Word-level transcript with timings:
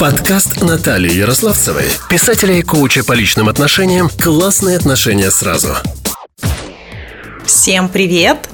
Подкаст 0.00 0.62
Натальи 0.62 1.12
Ярославцевой, 1.12 1.84
писателя 2.08 2.54
и 2.54 2.62
коуча 2.62 3.04
по 3.04 3.12
личным 3.12 3.50
отношениям 3.50 4.08
«Классные 4.08 4.78
отношения 4.78 5.30
сразу». 5.30 5.76
Всем 7.44 7.90
привет! 7.90 8.48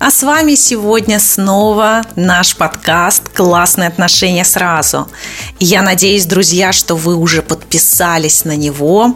А 0.00 0.10
с 0.10 0.24
вами 0.24 0.56
сегодня 0.56 1.20
снова 1.20 2.02
наш 2.16 2.56
подкаст 2.56 3.28
«Классные 3.28 3.86
отношения 3.86 4.44
сразу». 4.44 5.08
Я 5.60 5.82
надеюсь, 5.82 6.26
друзья, 6.26 6.72
что 6.72 6.96
вы 6.96 7.14
уже 7.14 7.42
подписались 7.42 8.44
на 8.44 8.56
него 8.56 9.14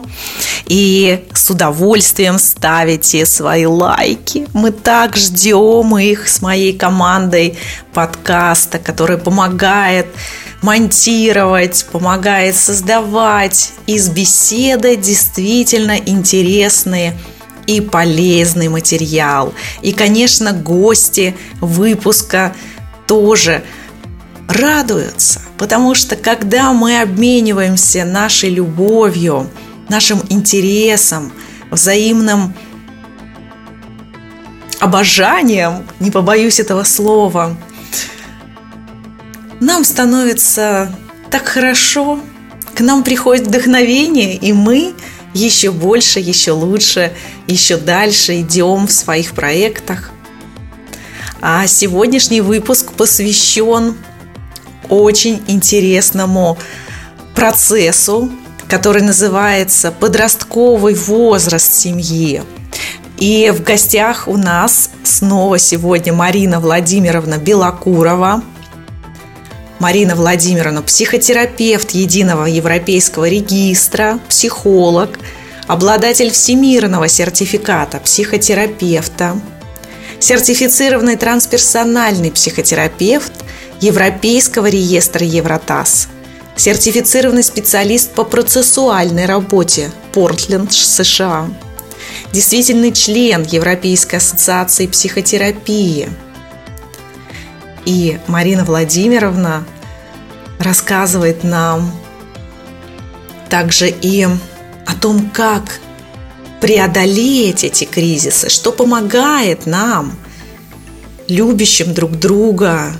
и 0.67 1.25
с 1.33 1.49
удовольствием 1.49 2.39
ставите 2.39 3.25
свои 3.25 3.65
лайки. 3.65 4.47
Мы 4.53 4.71
так 4.71 5.17
ждем 5.17 5.97
их 5.97 6.29
с 6.29 6.41
моей 6.41 6.71
командой 6.71 7.57
подкаста, 7.93 8.79
который 8.79 9.17
помогает 9.17 10.07
монтировать, 10.61 11.85
помогает 11.91 12.55
создавать 12.55 13.73
из 13.87 14.09
беседы 14.09 14.95
действительно 14.95 15.97
интересные 15.97 17.17
и 17.67 17.81
полезный 17.81 18.67
материал. 18.67 19.53
И, 19.81 19.91
конечно, 19.91 20.53
гости 20.53 21.35
выпуска 21.61 22.55
тоже 23.07 23.63
радуются, 24.47 25.41
потому 25.57 25.95
что 25.95 26.15
когда 26.15 26.73
мы 26.73 27.01
обмениваемся 27.01 28.05
нашей 28.05 28.49
любовью, 28.49 29.49
нашим 29.89 30.21
интересом, 30.29 31.31
взаимным 31.71 32.53
обожанием, 34.79 35.85
не 35.99 36.11
побоюсь 36.11 36.59
этого 36.59 36.83
слова, 36.83 37.57
нам 39.59 39.83
становится 39.83 40.91
так 41.31 41.47
хорошо, 41.47 42.19
к 42.73 42.81
нам 42.81 43.03
приходит 43.03 43.47
вдохновение, 43.47 44.35
и 44.35 44.53
мы 44.53 44.93
еще 45.33 45.71
больше, 45.71 46.19
еще 46.19 46.51
лучше, 46.51 47.13
еще 47.47 47.77
дальше 47.77 48.41
идем 48.41 48.87
в 48.87 48.91
своих 48.91 49.33
проектах. 49.33 50.11
А 51.41 51.67
сегодняшний 51.67 52.41
выпуск 52.41 52.93
посвящен 52.93 53.95
очень 54.89 55.41
интересному 55.47 56.57
процессу, 57.33 58.31
который 58.67 59.01
называется 59.01 59.91
подростковый 59.91 60.95
возраст 60.95 61.73
семьи. 61.73 62.43
И 63.17 63.53
в 63.55 63.63
гостях 63.63 64.27
у 64.27 64.37
нас 64.37 64.89
снова 65.03 65.59
сегодня 65.59 66.11
Марина 66.13 66.59
Владимировна 66.59 67.37
Белокурова– 67.37 68.43
Марина 69.79 70.15
Владимировна, 70.15 70.81
психотерапевт 70.81 71.91
Единого 71.91 72.45
Европейского 72.45 73.27
регистра, 73.27 74.19
психолог, 74.29 75.19
обладатель 75.67 76.31
всемирного 76.31 77.09
сертификата 77.09 77.99
психотерапевта, 77.99 79.37
сертифицированный 80.19 81.17
трансперсональный 81.17 82.31
психотерапевт 82.31 83.33
Европейского 83.81 84.67
реестра 84.67 85.25
Евротас, 85.25 86.07
сертифицированный 86.55 87.43
специалист 87.43 88.11
по 88.11 88.23
процессуальной 88.23 89.25
работе 89.25 89.91
Портленд, 90.13 90.71
США, 90.71 91.49
действительный 92.31 92.93
член 92.93 93.43
Европейской 93.43 94.15
ассоциации 94.15 94.87
психотерапии– 94.87 96.09
и 97.85 98.19
Марина 98.27 98.65
Владимировна 98.65 99.63
рассказывает 100.59 101.43
нам 101.43 101.91
также 103.49 103.89
и 103.89 104.23
о 104.23 104.95
том, 104.99 105.29
как 105.31 105.79
преодолеть 106.61 107.63
эти 107.63 107.85
кризисы, 107.85 108.49
что 108.49 108.71
помогает 108.71 109.65
нам, 109.65 110.17
любящим 111.27 111.93
друг 111.93 112.17
друга, 112.17 112.93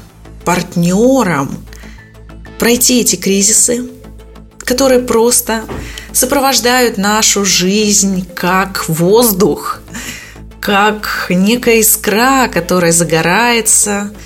партнерам, 0.43 1.57
пройти 2.59 3.01
эти 3.01 3.15
кризисы, 3.15 3.89
которые 4.59 5.01
просто 5.01 5.63
сопровождают 6.11 6.97
нашу 6.97 7.43
жизнь 7.45 8.27
как 8.35 8.87
воздух, 8.87 9.81
как 10.59 11.27
некая 11.29 11.81
искра, 11.81 12.47
которая 12.47 12.91
загорается– 12.91 14.11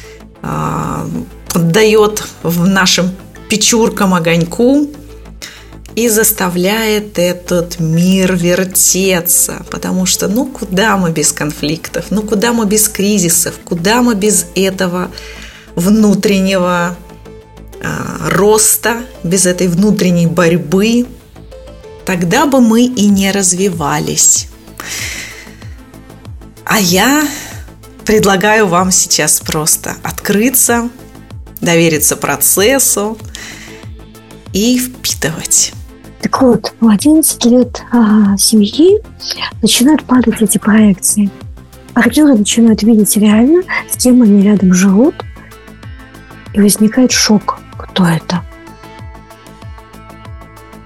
поддает 1.53 2.23
в 2.43 2.67
нашим 2.67 3.11
печуркам 3.49 4.13
огоньку 4.13 4.87
и 5.95 6.07
заставляет 6.07 7.19
этот 7.19 7.79
мир 7.79 8.35
вертеться. 8.35 9.65
Потому 9.69 10.05
что 10.05 10.27
ну 10.27 10.45
куда 10.45 10.97
мы 10.97 11.11
без 11.11 11.31
конфликтов, 11.31 12.05
ну 12.09 12.21
куда 12.21 12.53
мы 12.53 12.65
без 12.65 12.87
кризисов, 12.87 13.55
куда 13.65 14.01
мы 14.01 14.15
без 14.15 14.45
этого 14.55 15.11
внутреннего 15.75 16.95
а, 17.81 18.29
роста, 18.29 18.97
без 19.23 19.45
этой 19.45 19.67
внутренней 19.67 20.27
борьбы, 20.27 21.05
тогда 22.05 22.45
бы 22.45 22.61
мы 22.61 22.83
и 22.83 23.05
не 23.05 23.31
развивались. 23.31 24.47
А 26.65 26.79
я 26.79 27.27
предлагаю 28.09 28.65
вам 28.65 28.89
сейчас 28.89 29.39
просто 29.39 29.93
открыться, 30.01 30.89
довериться 31.61 32.17
процессу 32.17 33.19
и 34.51 34.79
впитывать. 34.79 35.73
Так 36.19 36.41
вот, 36.41 36.73
в 36.79 36.87
11 36.87 37.45
лет 37.45 37.83
а, 37.91 38.35
семьи 38.35 38.99
начинают 39.61 40.05
падать 40.05 40.41
эти 40.41 40.57
проекции. 40.57 41.29
Партнеры 41.93 42.33
начинают 42.33 42.81
видеть 42.81 43.15
реально, 43.15 43.61
с 43.87 44.01
кем 44.01 44.23
они 44.23 44.41
рядом 44.41 44.73
живут, 44.73 45.13
и 46.55 46.61
возникает 46.61 47.11
шок. 47.11 47.59
Кто 47.77 48.07
это? 48.07 48.43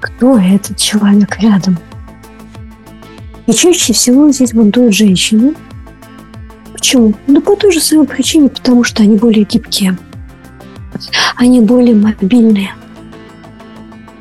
Кто 0.02 0.38
этот 0.38 0.76
человек 0.76 1.40
рядом? 1.40 1.80
И 3.48 3.54
чаще 3.54 3.94
всего 3.94 4.30
здесь 4.30 4.52
бунтуют 4.52 4.94
женщины, 4.94 5.56
Почему? 6.84 7.14
Ну, 7.28 7.40
по 7.40 7.56
той 7.56 7.72
же 7.72 7.80
самой 7.80 8.06
причине, 8.06 8.50
потому 8.50 8.84
что 8.84 9.04
они 9.04 9.16
более 9.16 9.46
гибкие. 9.46 9.98
Они 11.38 11.62
более 11.62 11.96
мобильные. 11.96 12.76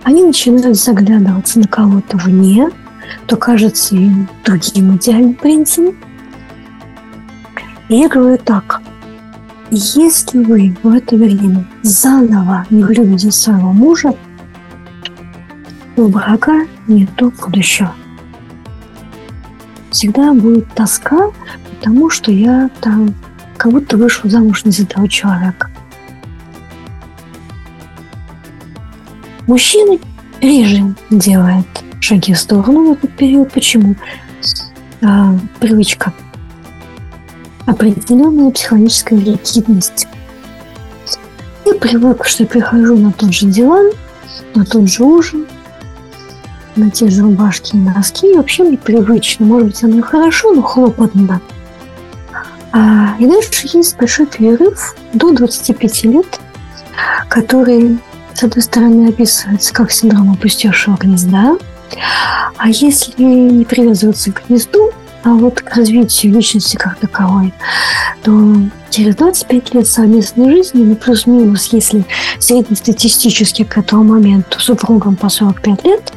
Они 0.05 0.23
начинают 0.23 0.77
заглядываться 0.77 1.59
на 1.59 1.67
кого-то 1.67 2.19
вне, 2.19 2.71
то 3.27 3.37
кажется 3.37 3.97
им 3.97 4.29
другим 4.45 4.95
идеальным 4.95 5.35
принцем. 5.35 5.97
И 7.89 7.97
я 7.97 8.09
говорю 8.09 8.39
так. 8.39 8.81
Если 9.73 10.39
вы 10.39 10.77
в 10.85 10.95
это 10.95 11.17
время 11.17 11.67
заново 11.83 12.65
не 12.71 12.85
влюбите 12.85 13.33
своего 13.33 13.73
мужа, 13.73 14.15
у 15.97 16.07
брака 16.07 16.65
нету 16.87 17.33
будущего. 17.45 17.93
Всегда 19.91 20.33
будет 20.33 20.73
тоска 20.75 21.33
тому, 21.83 22.11
что 22.11 22.31
я 22.31 22.71
там 22.81 23.15
как 23.57 23.73
будто 23.73 23.97
вышел 23.97 24.31
замуж 24.31 24.65
не 24.65 24.73
за 24.73 24.87
того 24.87 25.07
человека. 25.07 25.71
Мужчина 29.47 29.99
реже 30.41 30.95
делает 31.11 31.67
шаги 32.01 32.33
в 32.33 32.39
сторону 32.39 32.89
в 32.89 32.93
этот 32.93 33.17
период. 33.17 33.53
Почему? 33.53 33.97
А, 35.03 35.35
привычка. 35.61 36.13
Определенная 37.67 38.51
психологическая 38.51 39.19
ликвидность. 39.19 40.07
Я 41.65 41.75
привык, 41.75 42.25
что 42.25 42.45
я 42.45 42.49
прихожу 42.49 42.97
на 42.97 43.13
тот 43.13 43.33
же 43.33 43.47
диван, 43.47 43.91
на 44.55 44.65
тот 44.65 44.89
же 44.89 45.03
ужин, 45.05 45.47
на 46.77 46.91
те 46.91 47.09
же 47.09 47.23
рубашки 47.23 47.77
и 47.77 47.79
носки. 47.79 48.33
И 48.33 48.37
вообще 48.37 48.65
мне 48.65 48.79
привычно. 48.79 49.47
Может 49.47 49.67
быть, 49.69 49.85
оно 49.85 49.99
и 49.99 50.03
хорошо, 50.03 50.53
но 50.53 50.63
хлопотно. 50.63 51.41
А, 52.73 53.17
и 53.19 53.27
дальше 53.27 53.69
есть 53.73 53.97
большой 53.97 54.27
перерыв 54.27 54.97
до 55.13 55.33
25 55.33 56.05
лет, 56.05 56.41
который, 57.29 57.99
с 58.35 58.43
одной 58.43 58.63
стороны, 58.63 59.09
описывается 59.09 59.73
как 59.73 59.93
синдром 59.93 60.33
опустевшего 60.33 60.97
гнезда, 60.97 61.59
а 62.57 62.69
если 62.69 63.23
не 63.23 63.65
привязываться 63.65 64.33
к 64.33 64.47
гнезду, 64.49 64.91
а 65.25 65.31
вот 65.31 65.61
к 65.61 65.77
развитию 65.77 66.33
личности 66.33 66.77
как 66.77 66.97
таковой, 66.99 67.53
то 68.23 68.57
через 68.91 69.17
25 69.17 69.75
лет 69.75 69.87
совместной 69.87 70.51
жизни, 70.51 70.83
ну 70.83 70.97
плюс-минус, 70.97 71.69
если 71.73 72.05
среднестатистически 72.39 73.65
к 73.65 73.79
этому 73.79 74.05
моменту 74.05 74.59
супругам 74.59 75.17
по 75.17 75.29
45 75.29 75.85
лет, 75.85 76.13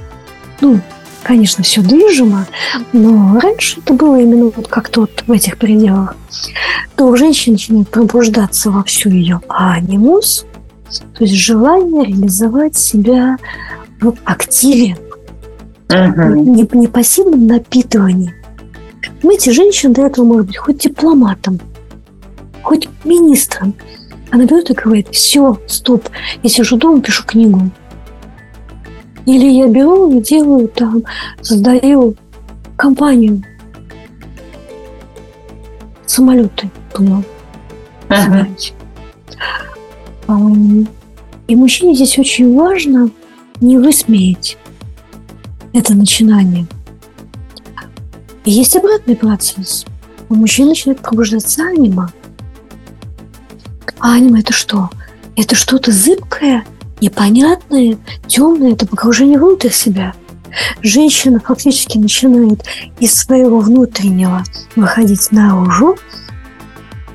ну, 0.62 0.80
конечно, 1.26 1.64
все 1.64 1.82
движимо, 1.82 2.46
но 2.94 3.40
раньше 3.40 3.80
это 3.80 3.94
было 3.94 4.20
именно 4.22 4.52
вот 4.56 4.68
как-то 4.68 5.02
вот 5.02 5.24
в 5.26 5.32
этих 5.32 5.58
пределах, 5.58 6.16
то 6.96 7.08
у 7.08 7.18
женщины 7.18 7.54
начинает 7.54 7.90
пробуждаться 7.90 8.70
во 8.70 8.84
всю 8.84 9.10
ее 9.10 9.42
анимус, 9.50 10.46
То 11.18 11.24
есть 11.24 11.34
желание 11.34 12.06
реализовать 12.06 12.78
себя 12.78 13.38
в 14.00 14.14
активе, 14.24 14.98
Мгм. 15.90 16.54
не, 16.56 16.68
не 16.72 16.88
пассивном 16.88 17.48
напитывании. 17.48 18.34
Понимаете, 19.22 19.52
женщина 19.52 19.94
до 19.94 20.06
этого 20.06 20.26
может 20.26 20.48
быть 20.48 20.58
хоть 20.58 20.78
дипломатом, 20.78 21.60
хоть 22.62 22.88
министром. 23.04 23.74
Она 24.30 24.46
берет 24.46 24.70
и 24.70 24.74
говорит, 24.74 25.08
все, 25.12 25.60
стоп, 25.68 26.08
я 26.44 26.50
сижу 26.50 26.78
дома, 26.78 27.02
пишу 27.02 27.24
книгу. 27.26 27.72
Или 29.26 29.50
я 29.50 29.68
беру 29.68 30.18
и 30.18 30.22
делаю 30.22 30.68
там, 30.68 31.04
создаю 31.42 32.16
компанию. 32.78 33.44
Самолеты, 36.06 36.70
собирать. 38.10 38.74
Ам, 40.28 40.88
И 41.48 41.56
мужчине 41.56 41.96
здесь 41.96 42.18
очень 42.18 42.56
важно 42.56 43.10
не 43.60 43.78
высмеять 43.78 44.58
это 45.76 45.94
начинание. 45.94 46.66
И 48.46 48.52
есть 48.52 48.76
обратный 48.78 49.16
процесс. 49.16 49.86
У 50.30 50.36
мужчин 50.36 50.68
начинает 50.70 51.02
пробуждаться 51.02 51.64
анима. 51.64 52.12
А 54.00 54.14
анима 54.14 54.40
это 54.40 54.54
что? 54.54 54.90
Это 55.36 55.56
что-то 55.56 55.92
зыбкое, 55.92 56.66
непонятное, 57.06 57.98
темное, 58.28 58.74
это 58.74 58.88
погружение 58.88 59.38
внутрь 59.38 59.70
себя. 59.70 60.14
Женщина 60.82 61.40
фактически 61.40 61.98
начинает 61.98 62.64
из 63.00 63.14
своего 63.14 63.60
внутреннего 63.60 64.44
выходить 64.76 65.32
наружу 65.32 65.98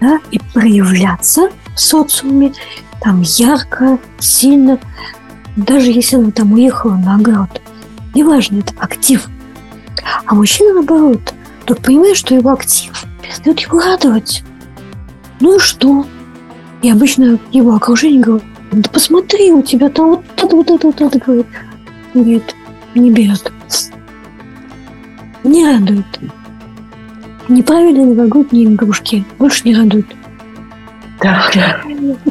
да, 0.01 0.21
и 0.31 0.39
проявляться 0.55 1.51
в 1.75 1.81
социуме 1.81 2.53
там 3.01 3.23
ярко, 3.23 3.99
сильно, 4.19 4.79
даже 5.57 5.91
если 5.91 6.17
она 6.17 6.31
там 6.31 6.53
уехала 6.53 6.95
на 6.95 7.17
огород. 7.17 7.61
Неважно, 8.15 8.59
это 8.59 8.75
актив. 8.79 9.27
А 10.27 10.35
мужчина, 10.35 10.75
наоборот, 10.75 11.35
тут 11.65 11.81
понимает, 11.81 12.17
что 12.17 12.35
его 12.35 12.51
актив 12.51 12.93
перестает 13.23 13.61
его 13.61 13.81
радовать. 13.81 14.43
Ну 15.41 15.57
и 15.57 15.59
что? 15.59 16.07
И 16.83 16.91
обычно 16.91 17.39
его 17.53 17.75
окружение 17.75 18.21
говорит, 18.21 18.50
да 18.73 18.89
посмотри, 18.91 19.53
у 19.53 19.63
тебя 19.63 19.89
там 19.89 20.11
вот 20.11 20.25
это, 20.37 20.57
вот 20.57 20.71
это, 20.71 20.87
вот 20.87 21.01
это, 21.01 21.19
говорит. 21.19 21.47
Говорит, 22.15 22.55
не 22.95 23.11
берет. 23.11 23.53
Не 25.43 25.67
радует. 25.67 26.07
Неправильные 27.49 28.07
новогодние 28.07 28.67
игрушки 28.67 29.25
больше 29.39 29.63
не 29.65 29.75
радуют. 29.75 30.07
Да, 31.21 31.51
да. 31.55 31.81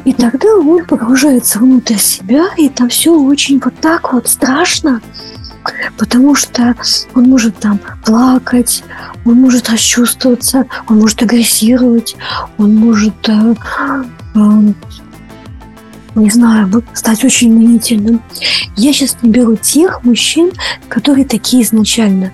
И 0.06 0.14
тогда 0.14 0.56
он 0.56 0.86
погружается 0.86 1.60
внутрь 1.60 1.98
себя, 1.98 2.46
и 2.58 2.70
там 2.70 2.90
все 2.90 3.14
очень 3.14 3.60
вот 3.60 3.76
так 3.82 4.14
вот 4.14 4.28
страшно, 4.28 5.02
потому 5.98 6.36
что 6.36 6.76
он 7.14 7.26
может 7.26 7.58
там 7.58 7.80
плакать, 8.04 8.84
он 9.26 9.36
может 9.36 9.70
расчувствоваться, 9.70 10.66
он 10.88 11.00
может 11.00 11.22
агрессировать, 11.22 12.16
он 12.58 12.76
может, 12.76 13.30
э, 13.30 13.56
э, 14.36 14.74
не 16.16 16.30
знаю, 16.30 16.84
стать 16.94 17.24
очень 17.24 17.52
мнительным. 17.54 18.22
Я 18.76 18.94
сейчас 18.94 19.18
не 19.22 19.30
беру 19.30 19.56
тех 19.56 20.04
мужчин, 20.04 20.52
которые 20.88 21.26
такие 21.26 21.64
изначально. 21.64 22.32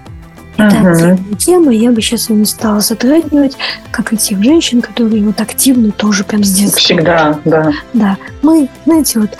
Это 0.58 0.76
Мгм. 0.78 0.88
отдельная 0.88 1.36
тема, 1.38 1.72
я 1.74 1.92
бы 1.92 2.02
сейчас 2.02 2.30
ее 2.30 2.38
не 2.38 2.46
стала 2.46 2.80
затрагивать, 2.80 3.58
как 3.92 4.14
и 4.14 4.18
тех 4.18 4.42
женщин, 4.42 4.82
которые 4.82 5.22
вот 5.24 5.42
активно 5.42 5.92
тоже 5.92 6.24
прям 6.24 6.44
с 6.46 6.52
детства. 6.52 6.80
Всегда, 6.80 7.40
да. 7.44 7.72
Да, 7.94 8.18
мы, 8.42 8.70
знаете, 8.86 9.20
вот 9.20 9.32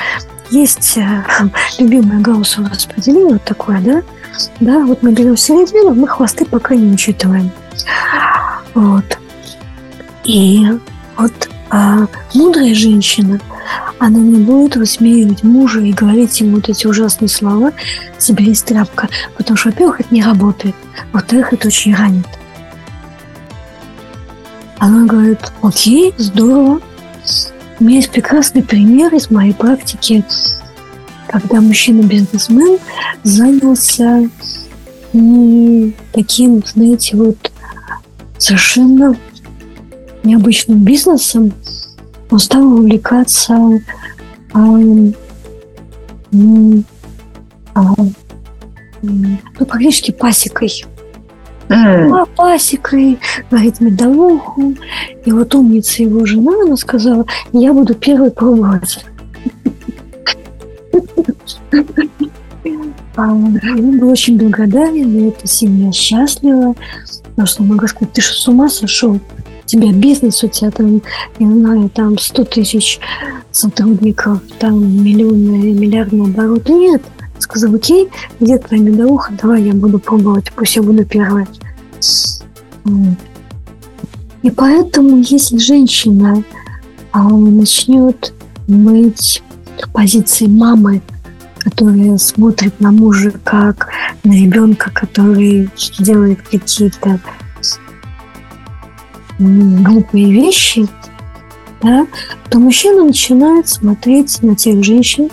есть 0.52 0.98
э, 0.98 1.24
любимое 1.80 2.20
гаусsoво 2.20 2.70
распределение 2.70 3.34
вот 3.34 3.44
такое, 3.46 3.80
да? 3.80 4.02
Да, 4.60 4.80
вот 4.86 5.02
мы 5.04 5.14
берем 5.14 5.38
середину, 5.38 5.94
мы 5.94 6.08
хвосты 6.10 6.44
пока 6.44 6.76
не 6.76 6.92
учитываем. 6.94 7.50
Вот. 8.74 9.18
И 10.26 10.68
вот 11.18 11.50
а, 11.70 12.08
мудрая 12.34 12.76
женщина, 12.76 13.40
она 14.00 14.20
не 14.20 14.38
будет 14.38 14.76
высмеивать 14.76 15.44
мужа 15.44 15.82
и 15.82 15.94
говорить 15.94 16.40
ему 16.40 16.58
вот 16.58 16.70
эти 16.70 16.86
ужасные 16.86 17.30
слова 17.30 17.72
«соберись, 18.18 18.62
тряпка», 18.62 19.10
потому 19.38 19.58
что, 19.58 19.70
во-первых, 19.70 20.02
это 20.02 20.14
не 20.14 20.24
работает, 20.24 20.76
во-вторых, 21.12 21.54
это 21.54 21.68
очень 21.68 21.96
ранит. 21.96 22.28
Она 24.78 25.06
говорит, 25.06 25.40
окей, 25.62 26.14
здорово, 26.18 26.82
у 27.80 27.84
меня 27.84 27.98
есть 27.98 28.12
прекрасный 28.12 28.62
пример 28.62 29.14
из 29.16 29.32
моей 29.32 29.54
практики, 29.54 30.24
когда 31.28 31.62
мужчина-бизнесмен 31.62 32.78
занялся 33.24 34.30
м, 35.14 35.94
таким, 36.12 36.64
знаете, 36.66 37.18
вот 37.18 37.52
совершенно 38.38 39.16
необычным 40.26 40.80
бизнесом. 40.80 41.54
Он 42.30 42.40
стал 42.40 42.64
увлекаться 42.66 43.54
м, 44.54 45.16
ну, 46.32 46.84
практически 49.58 50.12
пасекой 50.12 50.86
а, 51.70 52.26
пасекой, 52.26 53.20
варить 53.50 53.80
медовуху. 53.80 54.76
И 55.26 55.32
вот 55.32 55.56
умница 55.56 56.04
его 56.04 56.26
жена, 56.26 56.52
она 56.64 56.78
сказала, 56.78 57.26
я 57.54 57.74
буду 57.74 57.96
первой 57.96 58.32
пробовать. 58.32 59.04
Он 63.18 64.00
был 64.00 64.10
очень 64.10 64.38
благодарен, 64.38 65.18
и 65.18 65.30
эта 65.30 65.48
семья 65.48 65.92
счастлива. 65.92 66.76
Потому 67.24 67.48
что 67.48 67.64
могу 67.64 67.88
сказать, 67.88 68.14
ты 68.14 68.22
что, 68.22 68.34
с 68.34 68.48
ума 68.48 68.70
сошел? 68.70 69.20
Тебя 69.66 69.92
бизнес, 69.92 70.44
у 70.44 70.48
тебя 70.48 70.72
там, 70.72 71.02
не 71.40 71.60
знаю, 71.60 71.90
там 71.90 72.18
100 72.18 72.44
тысяч 72.46 73.00
сотрудников, 73.52 74.40
там 74.60 75.04
миллионы, 75.04 75.74
миллиардный 75.74 76.26
оборот. 76.26 76.70
Нет, 76.70 77.02
сказал, 77.40 77.74
окей, 77.74 78.10
где 78.40 78.58
твоя 78.58 78.82
медовуха, 78.82 79.34
давай 79.42 79.64
я 79.64 79.74
буду 79.74 80.00
пробовать, 80.00 80.52
пусть 80.56 80.76
я 80.76 80.84
буду 80.84 81.06
первая. 81.06 81.48
И 84.44 84.52
поэтому, 84.52 85.18
если 85.18 85.58
женщина 85.58 86.44
а, 87.12 87.30
начнет 87.30 88.34
быть 88.68 89.42
в 89.82 89.92
позиции 89.92 90.46
мамы, 90.46 91.02
которая 91.58 92.18
смотрит 92.20 92.80
на 92.80 92.92
мужа 92.92 93.32
как 93.44 93.90
на 94.24 94.34
ребенка, 94.34 94.92
который 94.92 95.70
делает 95.98 96.42
какие-то 96.44 96.68
глупые 99.40 100.32
вещи, 100.32 100.88
да, 101.82 102.06
то 102.50 102.60
мужчина 102.60 103.04
начинает 103.04 103.68
смотреть 103.68 104.42
на 104.42 104.56
тех 104.56 104.84
женщин, 104.84 105.30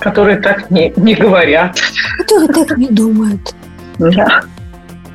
Которые 0.00 0.36
так 0.38 0.70
не, 0.70 0.92
не 0.96 1.14
говорят. 1.14 1.78
которые 2.18 2.48
так 2.66 2.76
не 2.76 2.88
думают. 2.88 3.54
Да. 3.98 4.42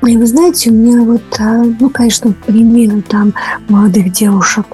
И 0.06 0.18
вы 0.18 0.26
знаете, 0.26 0.72
у 0.72 0.74
меня 0.74 1.02
вот, 1.04 1.22
а, 1.40 1.64
ну, 1.80 1.90
конечно, 1.92 2.34
примеры 2.48 3.04
там 3.04 3.34
молодых 3.70 4.12
девушек, 4.12 4.66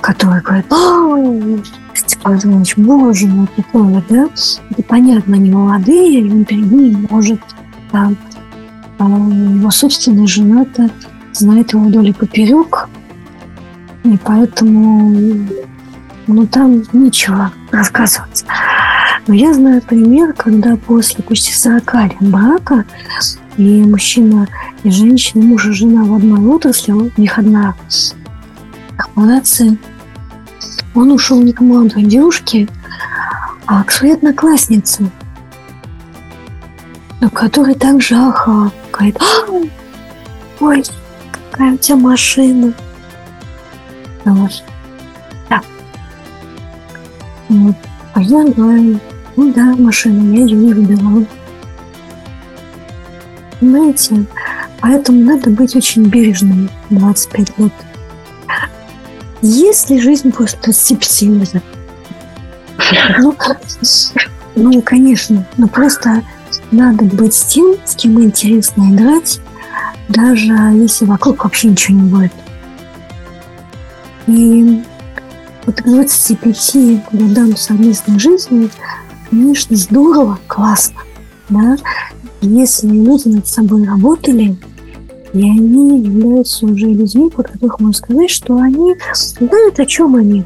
которые 0.00 0.42
говорят, 0.42 0.66
«А, 0.72 1.58
Степан 1.94 2.40
Иванович, 2.42 2.76
боже 2.76 3.26
мой, 3.28 3.46
такое, 3.54 4.02
да? 4.08 4.28
Это 4.70 4.82
понятно, 4.82 5.36
они 5.36 5.50
молодые, 5.52 6.44
перед 6.44 6.72
ними 6.72 7.06
может 7.08 7.38
там, 7.92 8.16
а 8.98 9.04
его 9.04 9.70
собственная 9.70 10.26
жена-то 10.26 10.90
знает 11.34 11.72
его 11.72 11.84
вдоль 11.84 12.08
и 12.08 12.12
поперек, 12.12 12.88
и 14.04 14.18
поэтому, 14.22 15.46
ну, 16.26 16.46
там 16.46 16.82
нечего 16.92 17.52
рассказывать. 17.70 18.44
Но 19.26 19.34
я 19.34 19.54
знаю 19.54 19.80
пример, 19.82 20.34
когда 20.34 20.76
после 20.76 21.24
почти 21.24 21.52
40 21.52 21.94
лет 21.94 22.12
брака 22.20 22.84
и 23.56 23.82
мужчина 23.82 24.46
и 24.82 24.90
женщина, 24.90 25.42
муж 25.42 25.66
и 25.66 25.72
жена 25.72 26.04
в 26.04 26.14
одной 26.14 26.44
отрасли, 26.46 26.92
у 26.92 27.10
них 27.16 27.38
одна 27.38 27.74
корпорация. 28.96 29.78
Он 30.94 31.10
ушел 31.10 31.40
не 31.42 31.52
к 31.52 31.60
молодой 31.60 32.04
девушке, 32.04 32.68
а 33.66 33.82
к 33.82 33.90
своей 33.90 34.14
однокласснице, 34.14 35.10
у 37.22 37.30
которой 37.30 37.74
также 37.74 38.14
ахала. 38.14 38.70
Говорит, 38.92 39.16
«А, 39.20 39.50
ой, 40.60 40.84
какая 41.54 41.74
у 41.74 41.76
тебя 41.76 41.96
машина. 41.96 42.72
Вот. 44.24 44.64
Да. 45.48 45.62
Вот. 47.48 47.76
А 48.12 48.20
я 48.20 48.44
говорю, 48.44 48.98
ну 49.36 49.52
да, 49.52 49.76
машина, 49.76 50.34
я 50.34 50.46
ее 50.46 50.56
не 50.56 50.72
выбирала. 50.74 51.24
Понимаете? 53.60 54.26
Поэтому 54.80 55.20
надо 55.20 55.50
быть 55.50 55.76
очень 55.76 56.06
бережным 56.06 56.68
в 56.90 56.96
25 56.96 57.58
лет. 57.58 57.72
Если 59.40 60.00
жизнь 60.00 60.32
просто 60.32 60.72
степсилась, 60.72 61.52
Ну, 63.18 63.36
ну, 64.56 64.82
конечно, 64.82 65.46
но 65.56 65.68
просто 65.68 66.22
надо 66.72 67.04
быть 67.04 67.34
с 67.34 67.44
тем, 67.44 67.76
с 67.84 67.94
кем 67.94 68.20
интересно 68.20 68.92
играть, 68.92 69.40
даже 70.08 70.52
если 70.52 71.04
вокруг 71.04 71.44
вообще 71.44 71.68
ничего 71.68 71.98
не 71.98 72.10
будет. 72.10 72.32
И 74.26 74.82
вот 75.66 75.76
к 75.76 75.84
25 75.84 76.76
годам 77.12 77.56
совместной 77.56 78.18
жизни, 78.18 78.68
конечно, 79.30 79.76
здорово, 79.76 80.38
классно, 80.46 81.00
да, 81.48 81.76
если 82.40 82.88
люди 82.88 83.28
над 83.28 83.46
собой 83.46 83.84
работали, 83.84 84.56
и 85.32 85.42
они 85.42 86.00
являются 86.00 86.66
уже 86.66 86.86
людьми, 86.86 87.30
по 87.30 87.42
которых 87.42 87.80
можно 87.80 87.92
сказать, 87.92 88.30
что 88.30 88.56
они 88.56 88.94
знают, 89.14 89.80
о 89.80 89.86
чем 89.86 90.14
они, 90.16 90.44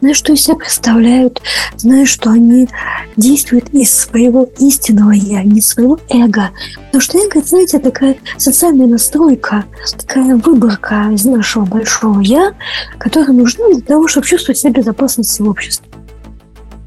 знают, 0.00 0.16
что 0.16 0.32
из 0.32 0.42
себя 0.42 0.56
представляют, 0.56 1.40
знают, 1.76 2.08
что 2.08 2.30
они 2.30 2.68
действуют 3.16 3.70
из 3.70 3.94
своего 3.94 4.48
истинного 4.58 5.12
я, 5.12 5.42
не 5.42 5.60
своего 5.60 5.98
эго. 6.08 6.50
Потому 6.86 7.00
что 7.00 7.18
эго, 7.18 7.40
знаете, 7.42 7.78
такая 7.78 8.16
социальная 8.36 8.86
настройка, 8.86 9.64
такая 9.98 10.36
выборка 10.36 11.10
из 11.12 11.24
нашего 11.24 11.64
большого 11.64 12.20
я, 12.20 12.54
которая 12.98 13.32
нужна 13.32 13.68
для 13.72 13.82
того, 13.82 14.08
чтобы 14.08 14.26
чувствовать 14.26 14.58
себя 14.58 14.72
безопасности 14.72 15.42
в 15.42 15.48
обществе. 15.48 15.86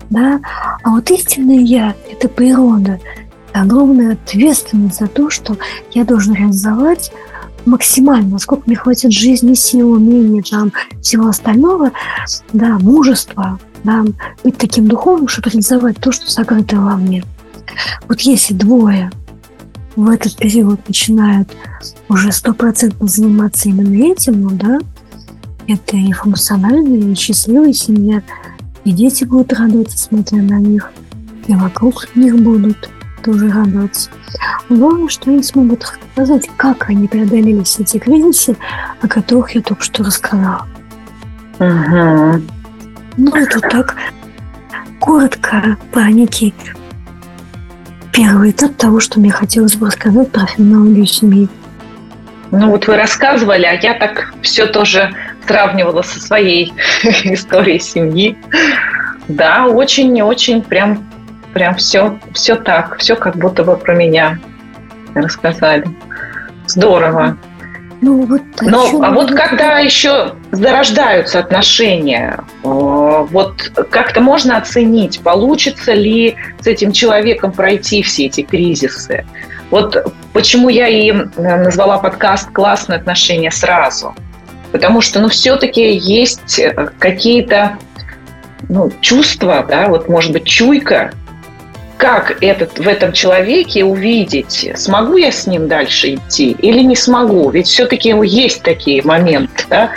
Да? 0.10 0.42
А 0.84 0.90
вот 0.90 1.10
истинное 1.12 1.60
я– 1.60 1.96
это 2.12 2.28
природа, 2.28 3.00
огромная 3.54 4.14
ответственность 4.14 5.00
за 5.00 5.08
то, 5.08 5.30
что 5.30 5.58
я 5.92 6.04
должен 6.04 6.34
реализовать 6.34 7.12
максимально, 7.66 8.32
насколько 8.32 8.64
мне 8.66 8.76
хватит 8.76 9.12
жизни, 9.12 9.54
сил, 9.54 9.92
умения, 9.92 10.44
там, 10.44 10.72
всего 11.02 11.28
остального, 11.28 11.92
да, 12.52 12.78
мужества, 12.80 13.60
да, 13.84 14.04
быть 14.44 14.58
таким 14.58 14.88
духовным, 14.88 15.28
чтобы 15.28 15.50
реализовать 15.50 15.98
то, 15.98 16.12
что 16.12 16.30
сокрыто 16.30 16.78
во 16.78 16.96
мне. 16.96 17.24
Вот 18.08 18.22
если 18.22 18.54
двое 18.54 19.12
в 19.96 20.10
этот 20.10 20.36
период 20.38 20.88
начинают 20.88 21.50
уже 22.10 22.32
стопроцентно 22.32 23.08
заниматься 23.08 23.70
именно 23.70 24.12
этим, 24.12 24.42
ну 24.42 24.50
да, 24.52 24.80
это 25.68 25.96
и 25.96 26.12
функциональная, 26.12 27.12
и 27.12 27.16
счастливая 27.16 27.74
семья, 27.74 28.22
и 28.84 28.92
дети 28.92 29.24
будут 29.24 29.54
радоваться, 29.54 29.98
смотря 29.98 30.42
на 30.42 30.60
них, 30.60 30.92
и 31.48 31.56
вокруг 31.56 32.08
них 32.16 32.38
будут 32.42 32.90
тоже 33.24 33.50
радоваться. 33.50 34.10
Главное, 34.70 35.08
что 35.10 35.32
они 35.32 35.44
смогут 35.44 35.84
рассказать, 35.84 36.50
как 36.58 36.90
они 36.90 37.08
преодолели 37.08 37.64
все 37.64 37.84
эти 37.84 37.98
кризисы, 37.98 38.56
о 39.02 39.08
которых 39.08 39.56
я 39.56 39.62
только 39.62 39.84
что 39.84 40.04
рассказала. 40.04 40.68
Угу. 41.60 42.42
Ну, 43.18 43.36
это 43.36 43.60
так 43.60 43.96
коротко 45.00 45.78
про 45.92 46.10
некий 46.12 46.54
первый 48.12 48.52
этап 48.52 48.76
того, 48.76 49.00
что 49.00 49.20
мне 49.20 49.32
хотелось 49.32 49.76
бы 49.76 49.88
рассказать 49.88 50.32
про 50.32 50.46
феноменологию 50.46 51.06
семьи. 51.06 51.48
Ну 52.52 52.70
вот 52.70 52.88
вы 52.88 52.96
рассказывали, 52.96 53.66
а 53.66 53.74
я 53.74 53.96
так 53.96 54.34
все 54.44 54.68
тоже 54.68 55.12
сравнивала 55.48 56.04
со 56.04 56.20
своей 56.20 56.72
историей 57.24 57.80
семьи. 57.80 58.38
Да, 59.28 59.66
очень-очень 59.66 60.62
прям 60.62 61.04
Прям 61.54 61.76
все, 61.76 62.20
все 62.34 62.56
так, 62.56 62.98
все 62.98 63.16
как 63.16 63.36
будто 63.36 63.64
бы 63.64 63.78
про 63.78 63.94
меня 63.94 64.40
рассказали. 65.14 65.86
Здорово. 66.66 67.38
Ну, 68.02 68.26
вот 68.26 68.42
Но, 68.62 69.02
а 69.02 69.12
вот 69.12 69.32
когда 69.32 69.80
еще 69.80 70.34
зарождаются 70.52 71.40
отношения, 71.40 72.38
вот 72.64 73.72
как-то 73.90 74.20
можно 74.20 74.58
оценить, 74.58 75.22
получится 75.22 75.94
ли 75.94 76.36
с 76.60 76.68
этим 76.68 76.92
человеком 76.92 77.54
пройти 77.54 78.04
все 78.04 78.26
эти 78.26 78.42
кризисы. 78.42 79.26
Вот 79.72 80.14
почему 80.34 80.68
я 80.70 80.88
и 80.88 81.12
э, 81.12 81.24
назвала 81.38 81.98
подкаст 81.98 82.52
«Классные 82.52 82.98
отношения 82.98 83.52
сразу». 83.52 84.14
Потому 84.72 85.02
что, 85.02 85.20
ну, 85.20 85.30
все-таки 85.30 85.96
есть 85.96 86.60
э, 86.60 86.90
какие-то 87.00 87.78
ну, 88.70 88.92
чувства, 89.02 89.66
да, 89.68 89.88
вот, 89.88 90.10
может 90.10 90.32
быть, 90.32 90.44
чуйка, 90.46 91.12
как 92.04 92.44
этот, 92.44 92.80
в 92.80 92.86
этом 92.86 93.14
человеке 93.14 93.86
увидеть, 93.86 94.70
смогу 94.76 95.16
я 95.16 95.32
с 95.32 95.48
ним 95.48 95.70
дальше 95.70 96.16
идти 96.16 96.52
или 96.52 96.82
не 96.82 96.98
смогу. 96.98 97.50
Ведь 97.50 97.68
все-таки 97.68 98.14
есть 98.26 98.62
такие 98.62 99.02
моменты. 99.04 99.64
Да? 99.70 99.92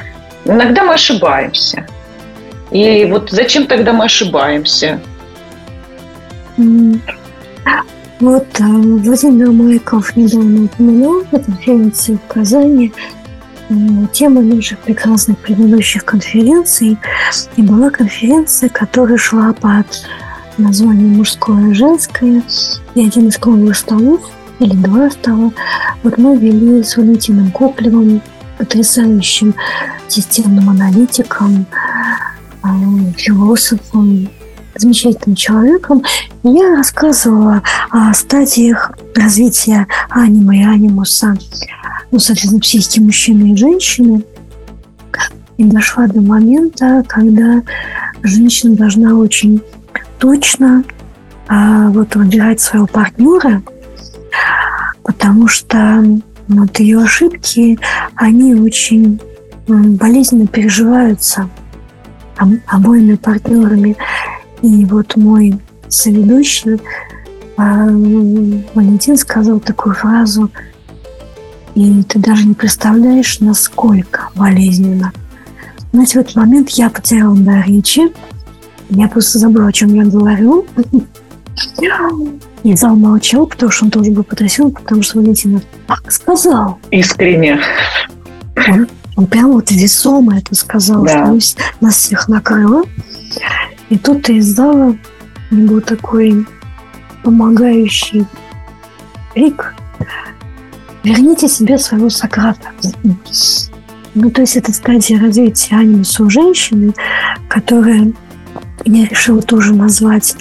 Иногда 0.45 0.85
мы 0.85 0.95
ошибаемся. 0.95 1.85
И 2.71 3.07
вот 3.07 3.33
зачем 3.33 3.67
тогда 3.67 3.93
мы 3.93 4.05
ошибаемся? 4.05 5.01
Вот 6.57 8.47
э, 8.61 8.63
Владимир 8.63 9.51
Майков 9.51 10.15
недавно 10.15 10.67
упомянул 10.67 11.25
на 11.33 11.41
конференции 11.41 12.21
в 12.25 12.33
Казани 12.33 12.93
тема 14.13 14.43
наших 14.43 14.79
прекрасных 14.79 15.39
предыдущих 15.39 16.05
конференций. 16.05 16.99
И 17.57 17.63
была 17.63 17.91
конференция, 17.91 18.69
которая 18.69 19.19
шла 19.19 19.53
под 19.53 19.87
название 20.59 21.07
мужское 21.07 21.71
и 21.71 21.75
женское, 21.75 22.43
и 22.95 23.07
один 23.07 23.29
из 23.29 23.37
круглых 23.37 23.77
столов, 23.77 24.21
или 24.59 24.75
два 24.75 25.11
стола, 25.11 25.53
вот 26.03 26.19
мы 26.19 26.37
вели 26.37 26.83
с 26.83 26.97
Валентином 26.97 27.51
Коплевым, 27.51 28.23
потрясающим 28.59 29.55
системным 30.09 30.71
аналитиком, 30.71 31.67
а, 32.63 32.69
философом, 33.17 34.29
замечательным 34.75 35.37
человеком. 35.37 36.03
Я 36.43 36.77
рассказывала 36.77 37.63
о 37.91 38.13
стадиях 38.15 38.93
развития 39.15 39.87
анима 40.11 40.57
и 40.57 40.63
анимуса, 40.63 41.37
ну, 42.11 42.19
соответственно, 42.19 42.61
психики 42.61 43.01
мужчины 43.01 43.53
и 43.53 43.57
женщины. 43.57 44.23
И 45.57 45.65
дошла 45.65 46.07
до 46.07 46.21
момента, 46.21 47.03
когда 47.09 47.63
женщина 48.23 48.77
должна 48.77 49.15
очень 49.15 49.63
точно 50.19 50.85
а, 51.49 51.89
вот 51.91 52.15
выбирать 52.15 52.61
своего 52.61 52.87
партнера, 52.87 53.63
потому 55.03 55.49
что 55.49 56.05
вот 56.49 56.79
ее 56.79 57.03
ошибки, 57.03 57.79
они 58.15 58.55
очень 58.55 59.21
болезненно 59.67 60.47
переживаются 60.47 61.49
обоими 62.67 63.17
партнерами. 63.17 63.97
И 64.63 64.85
вот 64.85 65.17
мой 65.17 65.59
соведущий 65.89 66.81
а, 67.57 67.87
Валентин 68.75 69.17
сказал 69.17 69.61
такую 69.61 69.95
фразу, 69.95 70.51
и 71.75 72.03
ты 72.05 72.19
даже 72.19 72.47
не 72.47 72.55
представляешь, 72.55 73.41
насколько 73.41 74.31
болезненно. 74.35 75.13
Знаете, 75.93 76.19
в 76.19 76.23
этот 76.23 76.37
момент 76.37 76.71
я 76.71 76.91
потеряла 76.91 77.37
дар 77.37 77.65
речи, 77.67 78.03
я 78.91 79.09
просто 79.09 79.39
забыла, 79.39 79.69
о 79.69 79.73
чем 79.73 79.95
я 79.95 80.05
говорю. 80.05 80.67
И 82.63 82.75
зал 82.75 82.97
молчал, 82.97 83.47
потому 83.47 83.71
что 83.71 83.85
он 83.85 83.91
тоже 83.91 84.11
был 84.11 84.25
потрясен, 84.25 84.71
потому 84.73 85.03
что 85.03 85.19
Валентин 85.19 85.61
так 85.87 86.11
сказал. 86.11 86.79
Искренне. 86.91 87.61
Он, 88.69 88.89
он 89.17 89.27
прям 89.27 89.53
вот 89.53 89.71
весомо 89.71 90.39
это 90.39 90.55
сказал, 90.55 91.05
да. 91.05 91.39
что 91.41 91.63
нас 91.81 91.97
всех 91.97 92.29
накрыло. 92.29 92.83
И 93.89 93.97
тут 93.97 94.29
из 94.29 94.47
зала 94.47 94.97
был 95.51 95.81
такой 95.81 96.45
помогающий 97.23 98.27
крик. 99.33 99.75
Верните 101.05 101.49
себе 101.49 101.79
своего 101.79 102.11
Сократа. 102.11 102.71
Ну, 104.15 104.31
то 104.31 104.41
есть 104.41 104.57
это 104.57 104.73
стадия 104.73 105.21
развития 105.21 105.77
анимуса 105.77 106.25
у 106.25 106.31
женщины, 106.31 106.95
которая 107.49 108.13
я 108.87 109.07
решила 109.07 109.43
тоже 109.43 109.75
назвать, 109.75 110.37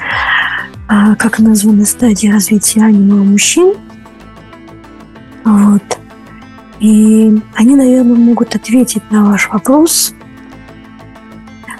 а, 0.87 1.15
как 1.15 1.39
названы 1.39 1.85
стадии 1.85 2.27
развития 2.27 2.83
анима 2.83 3.21
у 3.21 3.25
мужчин. 3.25 3.73
Вот. 5.43 5.99
И 6.79 7.41
они, 7.55 7.75
наверное, 7.75 8.15
могут 8.15 8.55
ответить 8.55 9.03
на 9.09 9.25
ваш 9.25 9.49
вопрос, 9.49 10.13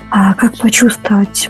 а 0.09 0.33
как 0.33 0.57
почувствовать 0.57 1.49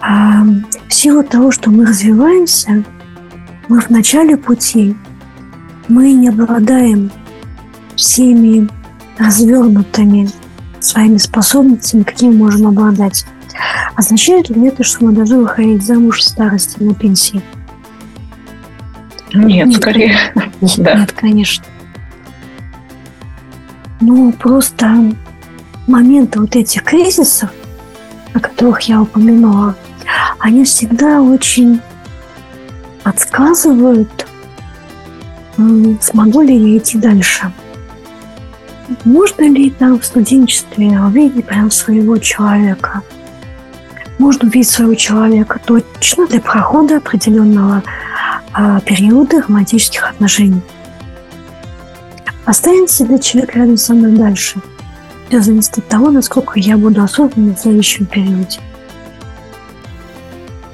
а, 0.00 0.44
в 0.88 0.94
силу 0.94 1.22
того, 1.22 1.50
что 1.50 1.70
мы 1.70 1.84
развиваемся, 1.84 2.84
мы 3.68 3.80
в 3.80 3.90
начале 3.90 4.36
пути, 4.36 4.96
мы 5.88 6.12
не 6.12 6.28
обладаем 6.28 7.10
всеми 7.96 8.68
развернутыми 9.18 10.30
своими 10.84 11.18
способностями, 11.18 12.02
какими 12.02 12.34
можем 12.34 12.68
обладать. 12.68 13.26
Означает 13.94 14.48
ли 14.50 14.68
это, 14.68 14.82
что 14.84 15.04
мы 15.04 15.12
должны 15.12 15.40
выходить 15.40 15.82
замуж 15.82 16.20
в 16.20 16.22
старости 16.22 16.82
на 16.82 16.94
пенсии? 16.94 17.42
Нет, 19.32 19.66
нет 19.66 19.76
скорее. 19.76 20.18
Нет, 20.60 20.74
да. 20.78 20.94
нет, 20.94 21.12
конечно. 21.12 21.64
Ну, 24.00 24.32
просто 24.32 25.14
моменты 25.86 26.40
вот 26.40 26.56
этих 26.56 26.82
кризисов, 26.84 27.50
о 28.32 28.40
которых 28.40 28.80
я 28.82 29.02
упомянула, 29.02 29.76
они 30.38 30.64
всегда 30.64 31.20
очень 31.20 31.80
подсказывают, 33.02 34.26
смогу 36.00 36.42
ли 36.42 36.56
я 36.56 36.78
идти 36.78 36.98
дальше. 36.98 37.52
Можно 39.04 39.44
ли 39.44 39.70
там 39.70 40.00
в 40.00 40.04
студенчестве 40.04 41.00
увидеть 41.00 41.46
прям 41.46 41.70
своего 41.70 42.18
человека? 42.18 43.02
Можно 44.18 44.48
увидеть 44.48 44.70
своего 44.70 44.94
человека 44.94 45.60
точно 45.64 46.26
для 46.26 46.40
прохода 46.40 46.96
определенного 46.96 47.82
а, 48.52 48.80
периода 48.80 49.42
романтических 49.42 50.10
отношений. 50.10 50.60
Останется 52.44 53.04
ли 53.04 53.20
человек 53.20 53.54
рядом 53.54 53.76
со 53.76 53.94
мной 53.94 54.12
дальше? 54.12 54.60
Все 55.28 55.40
зависит 55.40 55.78
от 55.78 55.88
того, 55.88 56.10
насколько 56.10 56.58
я 56.58 56.76
буду 56.76 57.02
осознанным 57.02 57.54
в 57.54 57.60
следующем 57.60 58.06
периоде. 58.06 58.58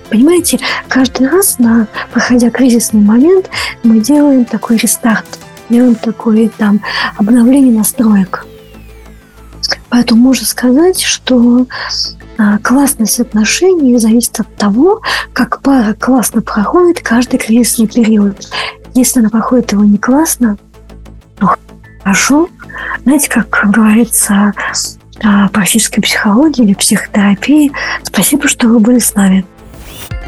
Понимаете, 0.09 0.59
каждый 0.89 1.29
раз, 1.29 1.59
на, 1.59 1.89
проходя 2.13 2.51
кризисный 2.51 3.03
момент, 3.03 3.51
мы 3.83 4.01
делаем 4.01 4.45
такой 4.47 4.77
рестарт, 4.77 5.27
делаем 5.69 5.95
такое 5.95 6.49
там 6.49 6.81
обновление 7.17 7.77
настроек. 7.77 8.47
Поэтому 9.89 10.23
можно 10.23 10.47
сказать, 10.47 11.01
что 11.01 11.67
а, 12.39 12.59
классность 12.59 13.21
отношений 13.21 13.99
зависит 13.99 14.39
от 14.41 14.55
того, 14.57 15.01
как 15.33 15.63
пара 15.63 15.95
классно 15.95 16.43
проходит 16.43 17.01
каждый 17.01 17.39
кризисный 17.39 17.87
период. 17.87 18.47
Если 18.95 19.21
она 19.21 19.31
проходит 19.31 19.73
его 19.73 19.85
не 19.85 19.99
классно, 19.99 20.59
ну 21.41 21.49
хорошо. 22.03 22.49
Знаете, 23.05 23.31
как 23.31 23.49
говорится 23.71 24.53
о 25.23 25.49
практической 25.49 26.03
психологии 26.03 26.65
или 26.65 26.75
психотерапии, 26.75 27.73
спасибо, 28.03 28.49
что 28.49 28.69
вы 28.69 28.81
были 28.81 28.99
с 28.99 29.15
нами. 29.15 29.47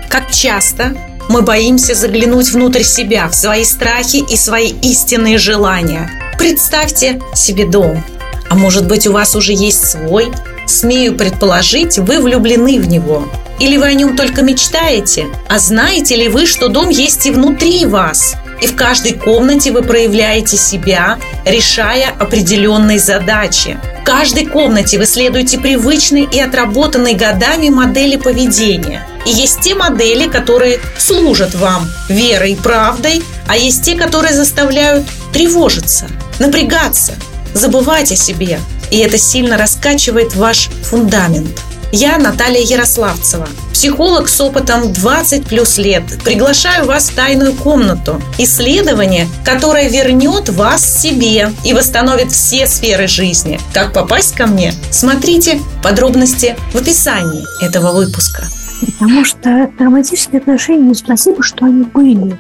Как 0.08 0.30
часто 0.30 0.96
мы 1.28 1.42
боимся 1.42 1.94
заглянуть 1.94 2.50
внутрь 2.50 2.82
себя, 2.82 3.28
в 3.28 3.34
свои 3.34 3.64
страхи 3.64 4.24
и 4.28 4.36
свои 4.36 4.72
истинные 4.82 5.38
желания. 5.38 6.10
Представьте 6.38 7.20
себе 7.34 7.66
дом. 7.66 8.02
А 8.48 8.54
может 8.54 8.86
быть, 8.86 9.06
у 9.06 9.12
вас 9.12 9.36
уже 9.36 9.52
есть 9.52 9.86
свой? 9.86 10.32
Смею 10.66 11.16
предположить, 11.16 11.98
вы 11.98 12.20
влюблены 12.20 12.78
в 12.80 12.88
него. 12.88 13.28
Или 13.60 13.76
вы 13.76 13.86
о 13.86 13.94
нем 13.94 14.16
только 14.16 14.42
мечтаете? 14.42 15.26
А 15.48 15.58
знаете 15.58 16.16
ли 16.16 16.28
вы, 16.28 16.46
что 16.46 16.68
дом 16.68 16.88
есть 16.88 17.26
и 17.26 17.30
внутри 17.30 17.84
вас? 17.86 18.36
И 18.60 18.66
в 18.66 18.74
каждой 18.74 19.12
комнате 19.12 19.70
вы 19.70 19.82
проявляете 19.82 20.56
себя, 20.56 21.18
решая 21.44 22.10
определенные 22.18 22.98
задачи. 22.98 23.78
В 24.00 24.04
каждой 24.04 24.46
комнате 24.46 24.98
вы 24.98 25.06
следуете 25.06 25.58
привычной 25.58 26.22
и 26.30 26.40
отработанной 26.40 27.14
годами 27.14 27.68
модели 27.68 28.16
поведения. 28.16 29.06
И 29.26 29.30
есть 29.30 29.60
те 29.60 29.74
модели, 29.74 30.28
которые 30.28 30.80
служат 30.98 31.54
вам 31.54 31.88
верой 32.08 32.52
и 32.52 32.56
правдой, 32.56 33.22
а 33.46 33.56
есть 33.56 33.84
те, 33.84 33.94
которые 33.94 34.34
заставляют 34.34 35.06
тревожиться, 35.32 36.08
напрягаться, 36.38 37.14
забывать 37.54 38.10
о 38.10 38.16
себе. 38.16 38.58
И 38.90 38.98
это 38.98 39.18
сильно 39.18 39.58
раскачивает 39.58 40.34
ваш 40.34 40.68
фундамент– 40.82 41.62
я 41.92 42.18
Наталья 42.18 42.60
Ярославцева, 42.60 43.48
психолог 43.72 44.28
с 44.28 44.40
опытом 44.40 44.92
20 44.92 45.46
плюс 45.46 45.78
лет. 45.78 46.02
Приглашаю 46.22 46.86
вас 46.86 47.08
в 47.08 47.14
тайную 47.14 47.54
комнату. 47.54 48.20
Исследование, 48.36 49.26
которое 49.44 49.88
вернет 49.88 50.50
вас 50.50 51.00
себе 51.00 51.50
и 51.64 51.72
восстановит 51.72 52.30
все 52.32 52.66
сферы 52.66 53.06
жизни. 53.08 53.58
Как 53.72 53.92
попасть 53.92 54.34
ко 54.34 54.46
мне? 54.46 54.74
Смотрите 54.90 55.60
подробности 55.82 56.56
в 56.72 56.76
описании 56.76 57.44
этого 57.64 57.92
выпуска. 57.92 58.44
Потому 58.80 59.24
что 59.24 59.70
романтические 59.78 60.40
отношения, 60.40 60.94
спасибо, 60.94 61.42
что 61.42 61.64
они 61.64 61.84
были. 61.84 62.38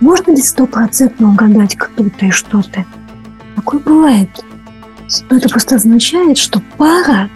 Можно 0.00 0.32
ли 0.32 0.42
стопроцентно 0.42 1.28
угадать 1.28 1.76
кто-то 1.76 2.26
и 2.26 2.30
что-то? 2.30 2.84
Такое 3.54 3.80
бывает. 3.80 4.30
Но 5.28 5.36
это 5.36 5.48
просто 5.48 5.76
означает, 5.76 6.38
что 6.38 6.62
пара 6.78 7.28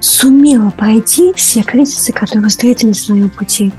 сумела 0.00 0.70
пройти 0.70 1.32
все 1.34 1.62
кризисы, 1.62 2.12
которые 2.12 2.48
встретили 2.48 2.88
на 2.88 2.94
своем 2.94 3.30
пути. 3.30 3.72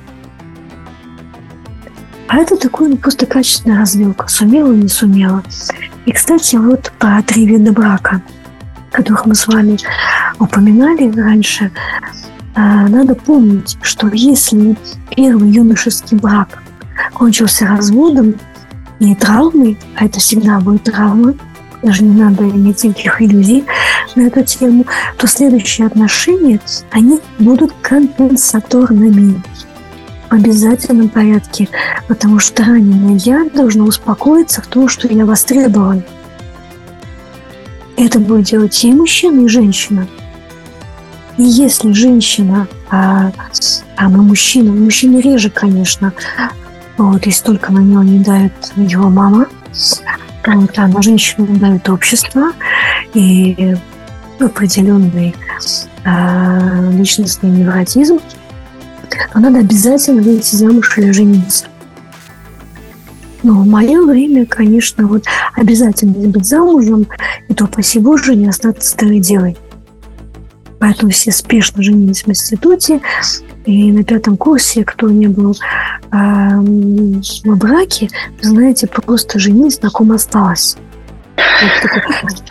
А 2.28 2.38
это 2.38 2.58
такой 2.58 2.90
ну, 2.90 2.98
просто 2.98 3.26
качественная 3.26 3.80
развилка. 3.80 4.28
Сумела, 4.28 4.74
не 4.74 4.90
сумела. 4.90 5.44
И, 6.06 6.12
кстати, 6.12 6.58
вот 6.58 6.92
про 7.00 7.22
три 7.24 7.46
вида 7.46 7.72
брака, 7.72 8.22
которых 8.92 9.26
мы 9.26 9.36
с 9.36 9.48
вами 9.48 9.78
упоминали 10.40 11.10
раньше, 11.12 11.72
а, 12.54 12.88
надо 12.88 13.16
помнить, 13.16 13.78
что 13.82 14.10
если 14.12 14.76
первый 15.16 15.50
юношеский 15.52 16.18
брак 16.18 16.64
кончился 17.14 17.66
разводом 17.66 18.36
и 19.00 19.16
травмой, 19.16 19.80
а 19.96 20.06
это 20.06 20.20
всегда 20.20 20.60
будет 20.60 20.84
травма, 20.84 21.36
даже 21.82 22.04
не 22.04 22.22
надо 22.22 22.44
иметь 22.44 22.84
никаких 22.84 23.22
иллюзий 23.22 23.66
на 24.16 24.22
эту 24.22 24.44
тему, 24.44 24.86
то 25.18 25.28
следующие 25.28 25.88
отношения, 25.88 26.60
они 26.92 27.20
будут 27.40 27.74
компенсаторными 27.82 29.42
в 30.30 30.34
обязательном 30.34 31.10
порядке, 31.10 31.70
потому 32.08 32.40
что 32.40 32.64
раненое 32.64 33.18
я 33.24 33.46
должно 33.54 33.86
успокоиться 33.86 34.62
в 34.62 34.68
том, 34.68 34.90
что 34.90 35.08
я 35.08 35.26
востребован. 35.26 36.04
Это 37.96 38.20
будет 38.20 38.46
делать 38.46 38.84
и 38.84 38.94
мужчина, 38.94 39.46
и 39.46 39.48
женщина. 39.48 40.08
И 41.38 41.44
если 41.44 41.92
женщина, 41.94 42.68
а, 42.90 43.32
а 43.96 44.10
мы 44.10 44.24
мужчина, 44.24 44.72
мужчина 44.72 45.20
реже, 45.20 45.50
конечно, 45.50 46.14
вот, 46.98 47.26
если 47.26 47.44
только 47.44 47.72
на 47.72 47.80
него 47.80 48.04
не 48.04 48.20
дает 48.20 48.54
его 48.76 49.10
мама, 49.10 49.48
да, 50.76 50.88
на 50.88 51.02
женщину 51.02 51.46
давит 51.58 51.90
общество 51.90 52.52
и 53.14 53.76
определенный 54.40 55.36
э, 56.06 56.92
личностный 56.94 57.50
невротизм, 57.50 58.20
то 59.34 59.40
надо 59.40 59.60
обязательно 59.60 60.22
выйти 60.22 60.56
замуж 60.56 60.98
или 60.98 61.12
жениться. 61.12 61.66
Но 63.44 63.62
в 63.62 63.68
мое 63.68 64.02
время, 64.02 64.46
конечно, 64.46 65.08
вот 65.08 65.26
обязательно 65.54 66.28
быть 66.30 66.46
замужем, 66.46 67.08
и 67.50 67.54
то 67.54 67.68
по 67.68 67.82
Боже 68.00 68.36
не 68.36 68.48
остаться 68.48 68.90
старой 68.90 69.20
девой. 69.20 69.58
Поэтому 70.80 71.12
все 71.12 71.32
спешно 71.32 71.84
женились 71.84 72.24
в 72.24 72.30
институте, 72.30 73.02
и 73.68 73.92
на 73.92 74.04
пятом 74.04 74.38
курсе, 74.38 74.86
кто 74.86 75.10
не 75.10 75.28
был 75.28 75.52
э, 75.52 76.16
в 76.16 77.58
браке, 77.58 78.10
знаете, 78.42 78.88
просто 78.88 79.40
женились, 79.40 79.82
на 79.82 79.90
ком 79.90 80.14
осталось. 80.14 80.78
Вот 81.36 81.82
такой, 81.82 82.02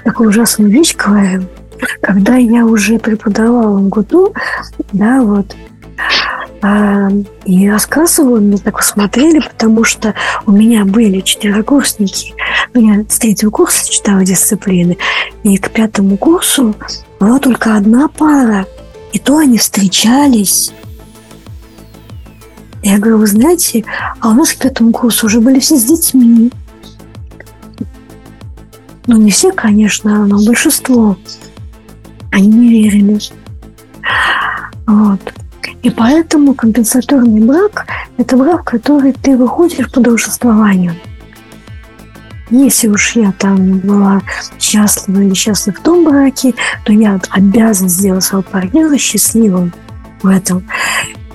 такую 0.05 0.29
ужасную 0.29 0.71
вещь. 0.71 0.95
Когда 2.03 2.37
я 2.37 2.67
уже 2.67 2.99
преподавала 2.99 3.79
в 3.79 3.89
ГУТУ, 3.89 4.35
да, 4.93 5.23
вот, 5.23 5.57
а, 6.61 7.09
и 7.47 7.69
рассказывала, 7.69 8.39
мне 8.39 8.59
так 8.59 8.83
смотрели, 8.83 9.41
потому 9.41 9.85
что 9.85 10.15
у 10.45 10.53
меня 10.53 10.85
были 10.85 11.21
четверокурсники. 11.21 12.35
Ну, 12.75 12.95
я 12.95 13.05
с 13.09 13.19
третьего 13.19 13.51
курса 13.51 13.91
читала 13.91 14.23
дисциплины, 14.23 14.99
и 15.45 15.57
к 15.57 15.71
пятому 15.71 16.19
курсу 16.19 16.75
была 17.19 17.39
только 17.39 17.75
одна 17.75 18.09
пара. 18.09 18.67
И 19.13 19.19
то 19.19 19.39
они 19.39 19.57
встречались 19.57 20.73
я 22.89 22.99
говорю, 22.99 23.19
вы 23.19 23.27
знаете, 23.27 23.85
а 24.21 24.31
у 24.31 24.35
нас 24.35 24.53
к 24.53 24.59
пятому 24.59 24.93
курсу 24.93 25.27
уже 25.27 25.41
были 25.41 25.59
все 25.59 25.77
с 25.77 25.85
детьми. 25.85 26.53
Ну, 29.07 29.17
не 29.19 29.31
все, 29.31 29.53
конечно, 29.53 30.27
но 30.27 30.45
большинство. 30.45 31.17
Они 32.33 32.49
не 32.49 32.69
верили. 32.69 33.19
Вот. 34.87 35.21
И 35.83 35.91
поэтому 35.91 36.55
компенсаторный 36.55 37.41
брак– 37.41 37.87
это 38.17 38.37
брак, 38.37 38.63
в 38.63 38.65
который 38.65 39.13
ты 39.13 39.37
выходишь 39.37 39.91
по 39.91 40.01
должествованию. 40.01 40.95
Если 42.51 42.87
уж 42.87 43.17
я 43.17 43.33
там 43.33 43.79
была 43.81 44.23
счастлива 44.61 45.21
или 45.21 45.35
счастлива 45.35 45.77
в 45.77 45.83
том 45.83 46.05
браке, 46.05 46.55
то 46.85 46.93
я 46.93 47.21
обязан 47.31 47.89
сделать 47.89 48.23
своего 48.23 48.43
партнера 48.49 48.97
счастливым 48.97 49.73
в 50.23 50.29
этом. 50.29 50.65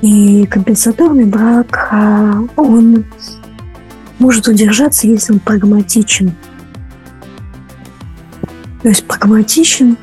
И 0.02 0.46
компенсаторный 0.48 1.26
брак, 1.26 1.90
а, 1.92 2.42
он 2.56 3.06
может 4.20 4.48
удержаться, 4.48 5.08
если 5.08 5.34
он 5.34 5.40
прагматичен. 5.40 6.34
То 8.82 8.90
есть 8.90 9.06
прагматичен, 9.06 9.98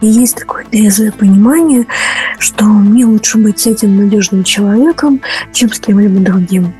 и 0.00 0.06
есть 0.06 0.36
такое 0.36 0.64
трезвое 0.64 1.12
понимание, 1.12 1.86
что 2.38 2.64
мне 2.64 3.04
лучше 3.06 3.38
быть 3.38 3.60
с 3.60 3.66
этим 3.66 3.96
надежным 3.96 4.44
человеком, 4.44 5.20
чем 5.52 5.72
с 5.72 5.80
кем-либо 5.80 6.20
другим. 6.20 6.74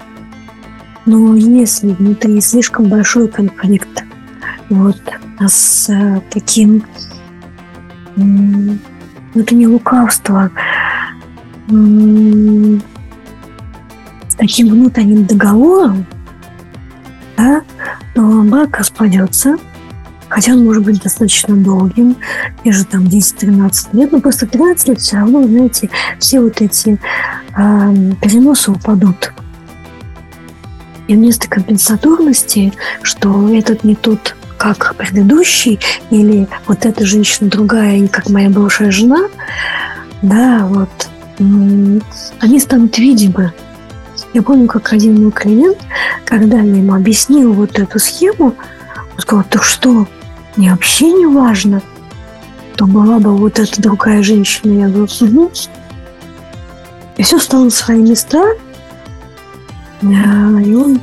Но 1.07 1.35
если 1.35 1.89
внутри 1.89 2.41
слишком 2.41 2.87
большой 2.87 3.29
конфликт, 3.29 4.05
вот, 4.69 5.01
а 5.39 5.49
с 5.49 5.89
таким 6.31 6.85
это 9.35 9.55
не 9.55 9.67
лукавство, 9.67 10.51
с 11.69 12.81
таким 14.35 14.69
внутренним 14.69 15.27
договором, 15.27 16.07
да, 17.37 17.63
то 18.15 18.43
брак 18.43 18.79
распадется, 18.79 19.57
хотя 20.29 20.53
он 20.53 20.65
может 20.65 20.85
быть 20.85 21.03
достаточно 21.03 21.55
долгим, 21.55 22.17
те 22.65 22.73
же 22.73 22.85
там 22.85 23.05
10-13 23.05 23.89
лет, 23.93 24.13
но 24.13 24.21
просто 24.21 24.47
13 24.47 24.89
лет 24.89 25.01
все 25.01 25.17
равно, 25.17 25.45
знаете, 25.45 25.91
все 26.19 26.41
вот 26.41 26.61
эти 26.61 26.99
э, 27.57 28.13
переносы 28.23 28.71
упадут. 28.71 29.33
И 31.09 31.15
вместо 31.15 31.49
компенсаторности, 31.49 32.73
что 33.03 33.53
этот 33.53 33.85
не 33.85 33.95
тот, 33.95 34.37
как 34.57 34.95
предыдущий, 34.97 35.79
или 36.11 36.49
вот 36.67 36.87
эта 36.87 37.05
женщина 37.05 37.51
другая, 37.51 37.99
и 37.99 38.09
как 38.09 38.31
моя 38.31 38.49
бывшая 38.49 38.91
жена, 38.91 39.29
да, 40.23 40.65
вот, 40.67 40.89
они 41.39 42.61
станут 42.61 42.99
видимы. 42.99 43.53
Я 44.35 44.43
помню, 44.43 44.67
как 44.67 44.93
один 44.93 45.23
мой 45.23 45.33
клиент, 45.33 45.79
когда 46.25 46.59
я 46.59 46.77
ему 46.77 46.95
объяснил 46.95 47.53
вот 47.53 47.79
эту 47.79 47.99
схему, 47.99 48.55
он 49.15 49.19
сказал, 49.19 49.45
так 49.49 49.63
что, 49.63 50.07
мне 50.57 50.71
вообще 50.71 51.13
не 51.13 51.27
важно, 51.27 51.83
то 52.77 52.87
была 52.87 53.19
бы 53.19 53.37
вот 53.37 53.59
эта 53.59 53.81
другая 53.81 54.23
женщина. 54.23 54.73
Я 54.73 54.89
говорю, 54.89 55.09
угу. 55.21 55.51
И 57.17 57.23
все 57.23 57.39
стало 57.39 57.65
на 57.65 57.71
свои 57.71 58.01
места, 58.01 58.43
и 60.03 60.75
он 60.75 61.01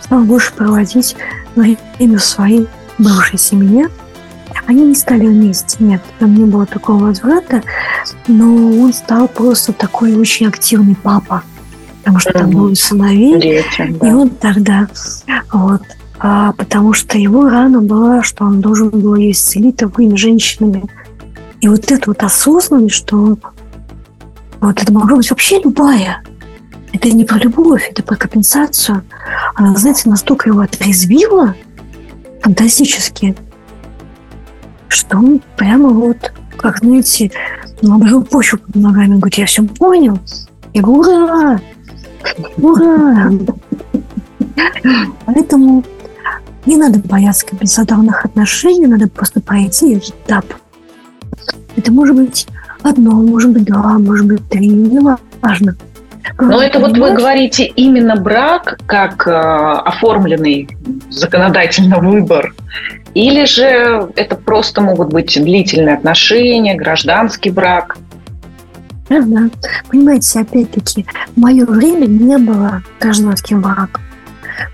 стал 0.00 0.20
больше 0.20 0.52
проводить 0.52 1.16
время 1.56 2.18
в 2.18 2.24
своей 2.24 2.68
бывшей 2.98 3.38
семье. 3.38 3.88
Они 4.68 4.84
не 4.84 4.94
стали 4.94 5.26
вместе, 5.26 5.82
нет, 5.82 6.02
там 6.18 6.34
не 6.34 6.44
было 6.44 6.66
такого 6.66 7.06
возврата, 7.06 7.62
но 8.26 8.54
он 8.54 8.92
стал 8.92 9.26
просто 9.26 9.72
такой 9.72 10.14
очень 10.14 10.46
активный 10.46 10.94
папа, 10.94 11.42
потому 12.00 12.18
что 12.18 12.34
там 12.34 12.50
были 12.50 12.74
сыновей, 12.74 13.40
Дети, 13.40 13.96
да. 13.98 14.08
и 14.08 14.12
он 14.12 14.28
тогда, 14.28 14.86
вот, 15.54 15.80
а, 16.18 16.52
потому 16.52 16.92
что 16.92 17.16
его 17.16 17.48
рана 17.48 17.80
была, 17.80 18.22
что 18.22 18.44
он 18.44 18.60
должен 18.60 18.90
был 18.90 19.14
ее 19.14 19.30
исцелить 19.30 19.76
такими 19.76 20.14
женщинами. 20.16 20.84
И 21.62 21.68
вот 21.68 21.90
эта 21.90 22.10
вот 22.10 22.22
осознанность, 22.22 22.94
что 22.94 23.38
вот 24.60 24.82
это 24.82 24.92
могла 24.92 25.16
быть 25.16 25.30
вообще 25.30 25.62
любая. 25.64 26.22
Это 26.92 27.08
не 27.08 27.24
про 27.24 27.38
любовь, 27.38 27.88
это 27.90 28.02
про 28.02 28.16
компенсацию. 28.16 29.02
Она, 29.54 29.74
знаете, 29.76 30.10
настолько 30.10 30.50
его 30.50 30.60
отрезвила 30.60 31.54
фантастически, 32.42 33.34
что 34.88 35.18
он 35.18 35.40
прямо 35.56 35.88
вот, 35.90 36.32
как, 36.56 36.78
знаете, 36.78 37.30
набрал 37.82 38.22
почву 38.22 38.58
под 38.58 38.76
ногами, 38.76 39.16
говорит, 39.16 39.38
я 39.38 39.46
все 39.46 39.62
понял. 39.62 40.18
Я 40.74 40.82
говорю, 40.82 41.00
ура! 41.00 41.60
Ура! 42.56 43.30
Поэтому 45.26 45.84
не 46.66 46.76
надо 46.76 46.98
бояться 46.98 47.46
компенсаторных 47.46 48.24
отношений, 48.24 48.86
надо 48.86 49.08
просто 49.08 49.40
пройти 49.40 49.98
этап. 49.98 50.44
Это 51.76 51.92
может 51.92 52.16
быть 52.16 52.46
одно, 52.82 53.12
может 53.12 53.52
быть 53.52 53.64
два, 53.64 53.98
может 53.98 54.26
быть 54.26 54.48
три, 54.48 54.68
не 54.68 55.00
важно. 55.40 55.76
Но 56.38 56.62
это 56.62 56.78
вот 56.78 56.96
вы 56.96 57.14
говорите 57.14 57.64
именно 57.64 58.16
брак 58.16 58.78
как 58.86 59.26
э, 59.26 59.30
оформленный 59.30 60.68
законодательно 61.08 61.98
выбор, 61.98 62.54
или 63.18 63.46
же 63.46 64.12
это 64.14 64.36
просто 64.36 64.80
могут 64.80 65.08
быть 65.12 65.34
длительные 65.42 65.96
отношения, 65.96 66.76
гражданский 66.76 67.50
брак? 67.50 67.96
Да, 69.08 69.22
да. 69.22 69.50
Понимаете, 69.88 70.40
опять-таки, 70.40 71.04
в 71.34 71.40
мое 71.40 71.66
время 71.66 72.06
не 72.06 72.38
было 72.38 72.82
гражданских 73.00 73.58
браков. 73.58 74.00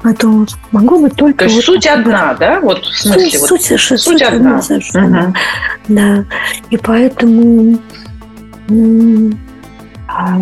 Поэтому 0.02 0.46
могу 0.72 0.98
быть 1.00 1.14
только... 1.14 1.38
То 1.38 1.44
есть 1.44 1.57
вот 1.57 1.64
суть 1.64 1.87
одна, 1.87 2.35
да? 2.35 2.61
Вот 2.61 2.85
в 2.85 2.94
смысле? 2.94 3.30
Суть, 3.30 3.40
вот, 3.40 3.62
суть, 3.62 3.80
суть, 3.80 4.00
суть 4.00 4.22
одна. 4.22 4.59
одна 4.59 5.24
угу. 5.24 5.35
Да. 5.88 6.24
И 6.68 6.76
поэтому 6.76 7.78
а, 10.07 10.38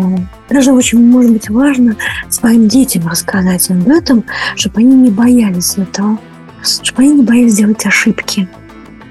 даже 0.49 0.73
очень, 0.73 0.99
может 0.99 1.31
быть, 1.31 1.49
важно 1.49 1.95
своим 2.29 2.67
детям 2.67 3.07
рассказать 3.07 3.69
об 3.69 3.87
этом, 3.87 4.25
чтобы 4.57 4.81
они 4.81 4.93
не 4.93 5.09
боялись 5.09 5.77
этого, 5.77 6.17
чтобы 6.63 7.03
они 7.03 7.15
не 7.15 7.23
боялись 7.23 7.55
делать 7.55 7.85
ошибки, 7.85 8.47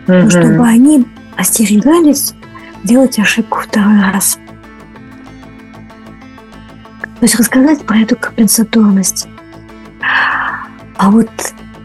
угу. 0.09 0.31
чтобы 0.31 0.67
они 0.67 1.07
остерегались 1.37 2.35
делать 2.85 3.19
ошибку 3.19 3.61
второй 3.61 4.01
раз. 4.01 4.39
То 7.03 7.27
есть 7.27 7.37
рассказать 7.37 7.85
про 7.85 7.99
эту 7.99 8.17
компенсаторность. 8.17 9.29
А 10.97 11.11
вот 11.11 11.31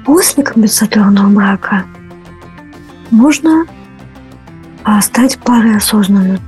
после 0.06 0.43
компенсаторного 0.43 1.30
брака 1.30 1.86
можно 3.12 3.65
а, 4.84 5.01
стать 5.01 5.38
парой 5.39 5.77
осознанной. 5.77 6.39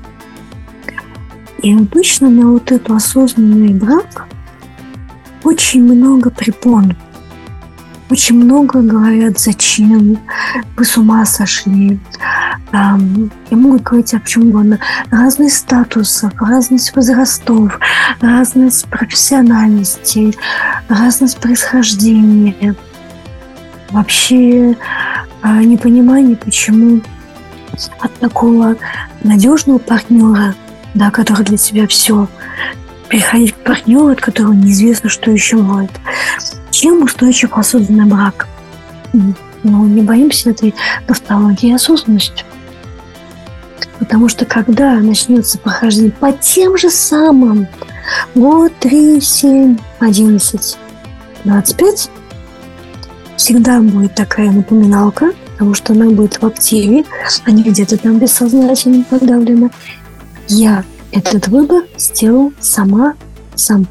И 1.61 1.73
обычно 1.73 2.29
на 2.29 2.51
вот 2.51 2.71
эту 2.71 2.95
осознанный 2.95 3.73
брак 3.73 4.25
очень 5.43 5.83
много 5.83 6.29
препон. 6.29 6.95
Очень 8.09 8.43
много 8.43 8.81
говорят, 8.81 9.39
зачем, 9.39 10.17
вы 10.75 10.83
с 10.83 10.97
ума 10.97 11.25
сошли. 11.25 11.99
Там, 12.71 13.29
и 13.49 13.55
могут 13.55 13.83
говорить 13.83 14.13
о 14.15 14.19
чем 14.21 14.49
угодно. 14.49 14.79
Разность 15.11 15.57
статусов, 15.57 16.33
разность 16.41 16.95
возрастов, 16.95 17.79
разность 18.19 18.87
профессиональностей, 18.87 20.35
разность 20.87 21.37
происхождения. 21.37 22.75
Вообще 23.91 24.75
а, 25.41 25.63
непонимание, 25.63 26.35
почему 26.35 27.01
от 27.99 28.13
такого 28.19 28.75
надежного 29.23 29.77
партнера, 29.77 30.55
да, 30.95 31.11
который 31.11 31.45
для 31.45 31.57
тебя 31.57 31.87
все, 31.87 32.27
приходить 33.07 33.53
к 33.53 33.57
партнеру, 33.57 34.07
от 34.07 34.21
которого 34.21 34.53
неизвестно, 34.53 35.09
что 35.09 35.31
еще 35.31 35.57
будет. 35.57 35.91
Чем 36.79 37.03
устойчив 37.03 37.57
осознанный 37.57 38.05
брак? 38.05 38.47
Ну, 39.11 39.85
не 39.85 40.01
боимся 40.01 40.51
этой 40.51 40.73
тавтологии 41.07 41.75
осознанности. 41.75 42.45
Потому 43.99 44.29
что 44.29 44.45
когда 44.45 44.93
начнется 44.93 45.57
прохождение 45.57 46.13
по 46.13 46.31
тем 46.31 46.77
же 46.77 46.89
самым 46.89 47.67
год, 48.33 48.71
3, 48.79 49.19
7, 49.19 49.77
11, 49.99 50.77
25, 51.43 52.09
всегда 53.35 53.81
будет 53.81 54.15
такая 54.15 54.49
напоминалка, 54.49 55.33
потому 55.51 55.73
что 55.73 55.91
она 55.91 56.05
будет 56.05 56.41
в 56.41 56.45
активе, 56.45 57.03
а 57.43 57.51
не 57.51 57.63
где-то 57.63 57.97
там 57.97 58.19
бессознательно 58.19 59.03
подавлена. 59.03 59.69
Я 60.47 60.85
этот 61.11 61.49
выбор 61.49 61.83
сделал 61.97 62.53
сама 62.61 63.15
сам. 63.55 63.85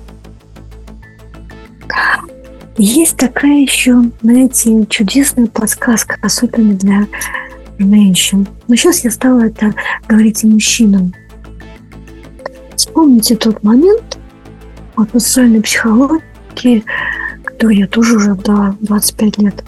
Есть 2.80 3.16
такая 3.16 3.58
еще, 3.58 4.04
знаете, 4.22 4.86
чудесная 4.88 5.48
подсказка, 5.48 6.16
особенно 6.22 6.74
для 6.74 7.08
женщин. 7.76 8.46
Но 8.68 8.76
сейчас 8.76 9.02
я 9.02 9.10
стала 9.10 9.46
это 9.46 9.74
говорить 10.06 10.44
и 10.44 10.46
мужчинам. 10.46 11.12
Вспомните 12.76 13.34
тот 13.34 13.64
момент, 13.64 14.18
вот 14.94 15.12
в 15.12 15.18
социальной 15.18 15.60
психологии, 15.60 16.84
который 17.44 17.78
я 17.78 17.88
тоже 17.88 18.16
уже 18.16 18.36
до 18.36 18.76
25 18.80 19.38
лет, 19.38 19.64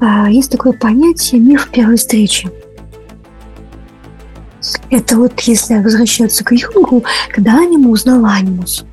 а, 0.00 0.28
есть 0.28 0.50
такое 0.50 0.72
понятие 0.72 1.40
миф 1.40 1.70
первой 1.70 1.96
встречи. 1.96 2.50
Это 4.90 5.16
вот 5.16 5.40
если 5.42 5.76
возвращаться 5.76 6.42
к 6.42 6.50
Юнгу, 6.50 7.04
когда 7.32 7.52
анима 7.60 7.90
узнала 7.90 8.30
анимус. 8.32 8.84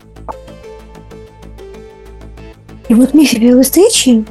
И 2.93 2.95
вот 2.95 3.10
в 3.10 3.13
мифе 3.15 3.60
встречи 3.63 4.23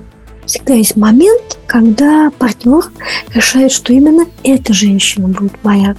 всегда 0.47 0.75
есть 0.75 0.95
момент, 0.95 1.59
когда 1.67 2.31
партнер 2.39 2.93
решает, 3.35 3.73
что 3.73 3.93
именно 3.93 4.25
эта 4.45 4.73
женщина 4.73 5.27
будет 5.27 5.53
моя. 5.65 5.97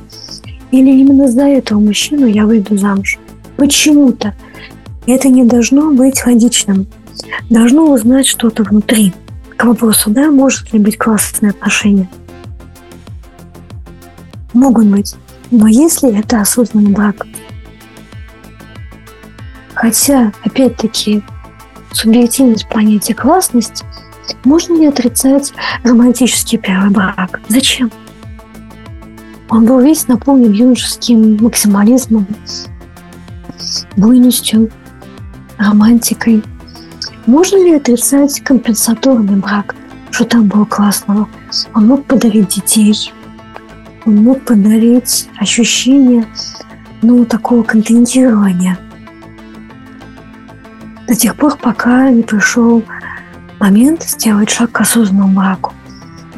Или 0.72 0.90
именно 0.92 1.28
за 1.28 1.42
этого 1.42 1.82
мужчину 1.82 2.26
я 2.26 2.46
выйду 2.46 2.78
замуж. 2.78 3.20
Почему-то. 3.58 4.34
Это 5.06 5.28
не 5.28 5.44
должно 5.44 5.92
быть 5.92 6.26
логичным. 6.26 6.88
Должно 7.50 7.92
узнать 7.92 8.28
что-то 8.28 8.64
внутри. 8.64 9.14
К 9.58 9.66
вопросу, 9.66 10.10
да, 10.10 10.32
может 10.32 10.72
ли 10.72 10.80
быть 10.80 10.98
классные 10.98 11.50
отношения. 11.50 12.10
Могут 14.54 14.86
быть. 14.86 15.16
Но 15.52 15.68
если 15.68 16.18
это 16.18 16.40
осознанный 16.40 16.92
брак. 16.92 17.28
Хотя, 19.74 20.32
опять-таки, 20.46 21.24
субъективность 21.94 22.68
понятия 22.70 23.14
классность 23.14 23.84
можно 24.44 24.76
ли 24.76 24.88
отрицать 24.88 25.54
романтический 25.84 26.58
первый 26.58 26.90
брак? 26.90 27.42
Зачем? 27.48 27.92
Он 29.50 29.66
был 29.66 29.80
весь 29.80 30.08
наполнен 30.08 30.52
юношеским 30.52 31.38
максимализмом, 31.42 32.26
буйностью, 33.96 34.72
романтикой. 35.58 36.44
Можно 37.26 37.58
ли 37.58 37.76
отрицать 37.76 38.42
компенсаторный 38.42 39.36
брак? 39.36 39.76
Что 40.12 40.26
там 40.26 40.48
было 40.48 40.66
классного? 40.66 41.28
Он 41.74 41.88
мог 41.88 42.06
подарить 42.06 42.50
детей, 42.50 43.12
он 44.06 44.18
мог 44.18 44.44
подарить 44.44 45.28
ощущение 45.38 46.26
ну, 47.02 47.26
такого 47.26 47.64
контентирования. 47.64 48.78
До 51.14 51.20
тех 51.20 51.36
пор, 51.36 51.56
пока 51.58 52.10
не 52.10 52.24
пришел 52.24 52.84
момент 53.60 54.02
сделать 54.02 54.50
шаг 54.50 54.72
к 54.72 54.82
осознанному 54.82 55.36
браку. 55.36 55.72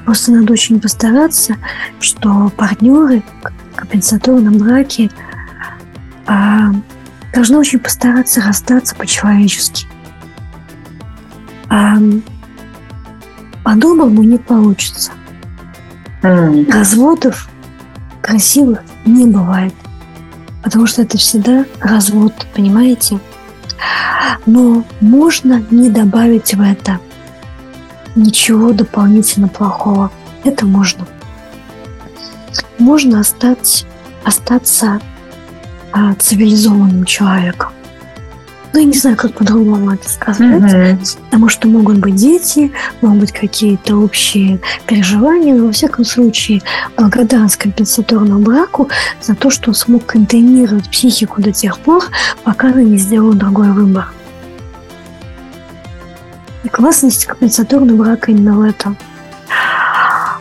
Просто 0.04 0.34
надо 0.34 0.52
очень 0.52 0.82
постараться, 0.82 1.56
что 2.02 2.52
партнеры 2.58 3.24
в 3.72 3.76
компенсаторном 3.78 4.58
браке 4.58 5.10
а, 6.28 6.72
должны 7.34 7.58
очень 7.58 7.80
постараться 7.80 8.42
расстаться 8.42 8.94
по-человечески. 8.96 9.88
А, 11.70 11.96
по-доброму 13.64 14.24
не 14.24 14.40
получится. 14.40 15.14
Mm. 16.22 16.70
Разводов 16.70 17.48
красивых 18.22 18.84
не 19.06 19.26
бывает. 19.26 19.74
Потому 20.62 20.86
что 20.86 21.04
это 21.04 21.18
всегда 21.18 21.64
развод, 21.80 22.34
понимаете? 22.54 23.22
Но 24.46 24.84
можно 25.02 25.64
не 25.72 25.90
добавить 25.90 26.54
в 26.54 26.62
это 26.62 27.00
ничего 28.16 28.72
дополнительно 28.72 29.48
плохого. 29.48 30.12
Это 30.44 30.66
можно. 30.66 31.06
Можно 32.80 33.20
остаться, 33.20 33.86
остаться 34.24 35.00
а, 35.92 36.14
цивилизованным 36.16 37.06
человеком. 37.06 37.72
Ну, 38.76 38.82
я 38.82 38.88
не 38.88 38.98
знаю, 38.98 39.16
как 39.16 39.32
по-другому 39.32 39.94
это 39.94 40.10
сказать. 40.10 40.62
Mm-hmm. 40.62 41.18
Потому 41.24 41.48
что 41.48 41.70
могут 41.70 42.00
быть 42.00 42.16
дети, 42.16 42.74
могут 43.00 43.22
быть 43.22 43.32
какие-то 43.32 43.96
общие 43.96 44.60
переживания. 44.86 45.56
Но, 45.56 45.68
во 45.68 45.72
всяком 45.72 46.04
случае, 46.04 46.62
благодарность 46.98 47.56
компенсаторному 47.56 48.42
браку 48.42 48.90
за 49.22 49.34
то, 49.34 49.50
что 49.50 49.70
он 49.70 49.76
смог 49.76 50.06
контейнировать 50.06 50.90
психику 50.90 51.42
до 51.42 51.54
тех 51.54 51.80
пор, 51.80 52.04
пока 52.44 52.68
она 52.68 52.82
не 52.82 52.98
сделала 52.98 53.34
другой 53.34 53.72
выбор. 53.72 54.12
И 56.66 56.68
классность 56.68 57.28
компенсаторного 57.28 57.96
брака 57.96 58.32
именно 58.32 58.58
в 58.58 58.62
этом. 58.62 58.98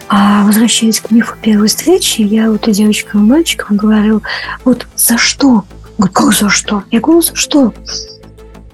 А 0.09 0.43
возвращаясь 0.45 0.99
к 0.99 1.13
мифу 1.13 1.37
первой 1.41 1.69
встречи, 1.69 2.23
я 2.23 2.51
вот 2.51 2.67
и 2.67 2.73
девочкам 2.73 3.27
и 3.27 3.31
мальчикам 3.31 3.77
говорил, 3.77 4.25
вот 4.65 4.89
за 4.97 5.19
что? 5.19 5.65
Говорю, 5.99 6.13
как 6.13 6.33
за 6.33 6.49
что? 6.49 6.83
Я 6.91 6.99
говорю, 6.99 7.23
за 7.23 7.37
что? 7.37 7.73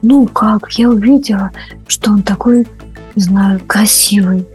Ну 0.03 0.27
как, 0.27 0.73
я 0.73 0.89
увидела, 0.89 1.51
что 1.87 2.11
он 2.13 2.23
такой, 2.23 2.67
не 3.15 3.23
знаю, 3.23 3.61
красивый. 3.67 4.47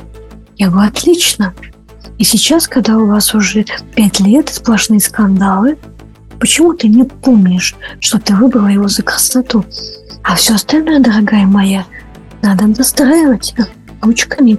Я 0.58 0.69
говорю, 0.69 0.89
отлично. 0.89 1.53
И 2.17 2.23
сейчас, 2.23 2.67
когда 2.67 2.97
у 2.97 3.05
вас 3.05 3.36
уже 3.36 3.65
пять 3.95 4.19
лет 4.19 4.49
сплошные 4.49 4.99
скандалы, 4.99 5.77
почему 6.39 6.73
ты 6.73 6.88
не 6.88 7.03
помнишь, 7.03 7.75
что 7.99 8.19
ты 8.19 8.36
выбрала 8.36 8.67
его 8.67 8.88
за 8.88 9.03
красоту? 9.03 9.65
А 10.23 10.36
все 10.36 10.55
остальное, 10.55 10.99
дорогая 10.99 11.45
моя, 11.45 11.86
надо 12.41 12.65
настраивать 12.67 13.53
ручками. 14.01 14.58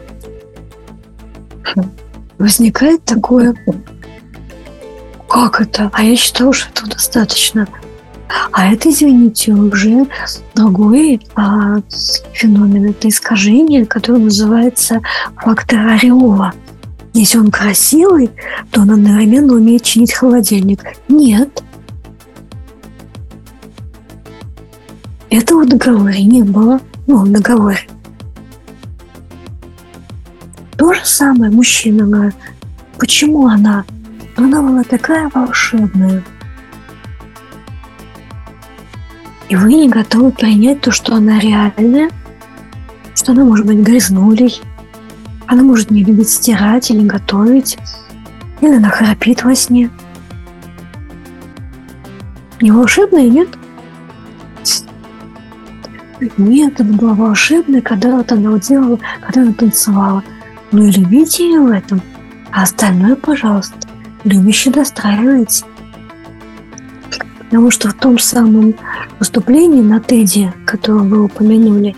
Возникает 2.39 3.05
такое, 3.05 3.57
как 5.29 5.61
это? 5.61 5.91
А 5.93 6.03
я 6.03 6.15
считаю, 6.17 6.53
что 6.53 6.71
этого 6.71 6.89
достаточно. 6.89 7.67
А 8.53 8.73
это, 8.73 8.91
извините, 8.91 9.53
уже 9.53 10.07
другой 10.55 11.21
а, 11.35 11.77
феномен. 12.33 12.91
Это 12.91 13.09
искажение, 13.09 13.87
которое 13.87 14.19
называется 14.19 15.01
фактор 15.37 15.87
ореола. 15.89 16.53
Если 17.13 17.39
он 17.39 17.51
красивый, 17.51 18.31
то 18.71 18.83
он 18.83 18.91
одновременно 18.91 19.55
умеет 19.55 19.83
чинить 19.83 20.13
холодильник. 20.13 20.83
Нет. 21.09 21.63
Этого 25.31 25.65
в 25.65 26.23
не 26.23 26.43
было 26.43 26.81
ну, 27.07 27.25
в. 27.25 27.87
То 30.77 30.93
же 30.93 31.01
самое 31.05 31.51
мужчина 31.51 32.07
говорит, 32.07 32.35
почему 32.99 33.47
она? 33.47 33.85
Она 34.37 34.61
была 34.61 34.83
такая 34.83 35.31
волшебная. 35.33 36.23
И 39.49 39.57
вы 39.57 39.75
не 39.75 39.89
готовы 39.89 40.33
принять 40.33 40.81
то, 40.81 40.91
что 40.91 41.15
она 41.15 41.39
реальная, 41.39 42.11
что 43.15 43.33
она 43.33 43.45
может 43.45 43.67
быть 43.67 43.79
грязнулей, 43.79 44.61
она 45.47 45.63
может 45.63 45.91
не 45.91 46.03
любить 46.03 46.31
стирать 46.31 46.91
или 46.91 47.07
готовить, 47.07 47.79
или 48.61 48.75
она 48.75 48.89
храпит 48.89 49.45
во 49.45 49.55
сне. 49.55 49.91
Не 52.61 52.73
волшебная, 52.73 53.29
нет? 53.29 53.49
Нет, 56.39 56.81
это 56.81 56.85
была 56.85 57.13
волшебная, 57.13 57.83
когда 57.83 58.17
вот 58.17 58.33
она 58.33 58.59
делала, 58.59 58.99
когда 59.21 59.43
она 59.43 59.53
танцевала. 59.53 60.25
Ну 60.73 60.87
и 60.87 60.91
любите 60.91 61.47
ее 61.47 61.61
в 61.61 61.71
этом. 61.71 62.01
А 62.51 62.63
остальное, 62.63 63.17
пожалуйста, 63.17 63.77
любяще 64.25 64.71
достраивайте. 64.71 65.65
Потому 67.47 67.71
что 67.71 67.89
в 67.89 67.95
том 67.95 68.19
самом 68.19 68.75
выступлении 69.19 69.83
на 69.83 70.01
Теди, 70.01 70.53
которое 70.67 71.03
вы 71.03 71.25
упомянули, 71.25 71.97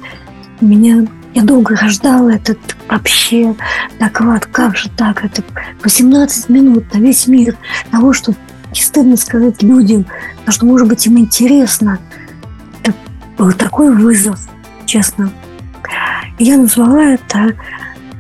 меня 0.61 1.07
я 1.35 1.43
долго 1.43 1.77
рождала 1.77 2.31
этот 2.31 2.59
вообще 2.89 3.55
доклад, 4.01 4.47
как 4.47 4.77
же 4.77 4.89
так, 4.97 5.25
это 5.25 5.43
18 5.83 6.49
минут 6.49 6.93
на 6.93 6.99
весь 6.99 7.27
мир 7.27 7.57
того, 7.91 8.13
что 8.13 8.35
не 8.75 8.81
стыдно 8.81 9.17
сказать 9.17 9.63
людям, 9.63 10.05
потому 10.39 10.53
что, 10.53 10.67
может 10.67 10.89
быть, 10.89 11.07
им 11.07 11.19
интересно– 11.19 11.99
был 13.39 13.53
такой 13.53 13.95
вызов, 13.95 14.39
честно. 14.85 15.31
Я 16.39 16.59
назвала 16.59 17.15
это 17.15 17.55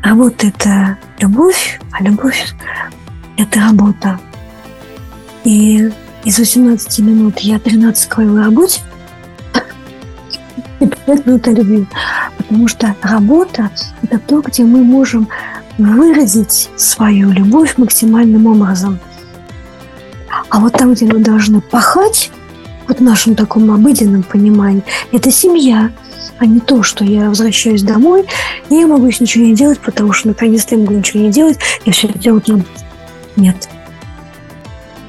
«Работа– 0.02 0.46
это 0.48 0.96
любовь, 1.18 1.80
а 1.92 2.02
любовь– 2.02 2.54
это 3.36 3.60
работа». 3.60 4.18
И 5.44 5.90
из 6.24 6.38
18 6.38 6.98
минут 7.00 7.38
я 7.40 7.58
13 7.58 8.08
говорила 8.08 8.40
о 8.40 8.44
работе, 8.44 8.80
и 10.80 10.86
5 10.86 11.26
минут 11.26 11.48
о 11.48 11.50
любви. 11.52 11.86
Потому 12.36 12.68
что 12.68 12.94
работа– 13.02 13.70
это 14.02 14.18
то, 14.18 14.40
где 14.40 14.64
мы 14.64 14.82
можем 14.82 15.28
выразить 15.76 16.68
свою 16.76 17.30
любовь 17.30 17.76
максимальным 17.76 18.46
образом. 18.46 18.98
А 20.48 20.60
вот 20.60 20.72
там, 20.72 20.94
где 20.94 21.06
мы 21.06 21.20
должны 21.20 21.60
пахать, 21.60 22.30
вот 22.86 22.98
в 22.98 23.02
нашем 23.02 23.34
таком 23.34 23.70
обыденном 23.70 24.22
понимании, 24.22 24.82
это 25.12 25.30
семья, 25.30 25.90
а 26.38 26.46
не 26.46 26.60
то, 26.60 26.82
что 26.82 27.04
я 27.04 27.28
возвращаюсь 27.28 27.82
домой, 27.82 28.26
и 28.70 28.74
я 28.74 28.86
могу 28.86 29.06
ничего 29.06 29.44
не 29.44 29.54
делать, 29.54 29.78
потому 29.80 30.12
что 30.12 30.28
наконец-то 30.28 30.74
я 30.74 30.80
могу 30.80 30.94
ничего 30.94 31.22
не 31.22 31.30
делать, 31.30 31.58
я 31.84 31.92
все 31.92 32.08
это 32.08 32.18
делать 32.18 32.48
не 32.48 32.64
Нет. 33.36 33.68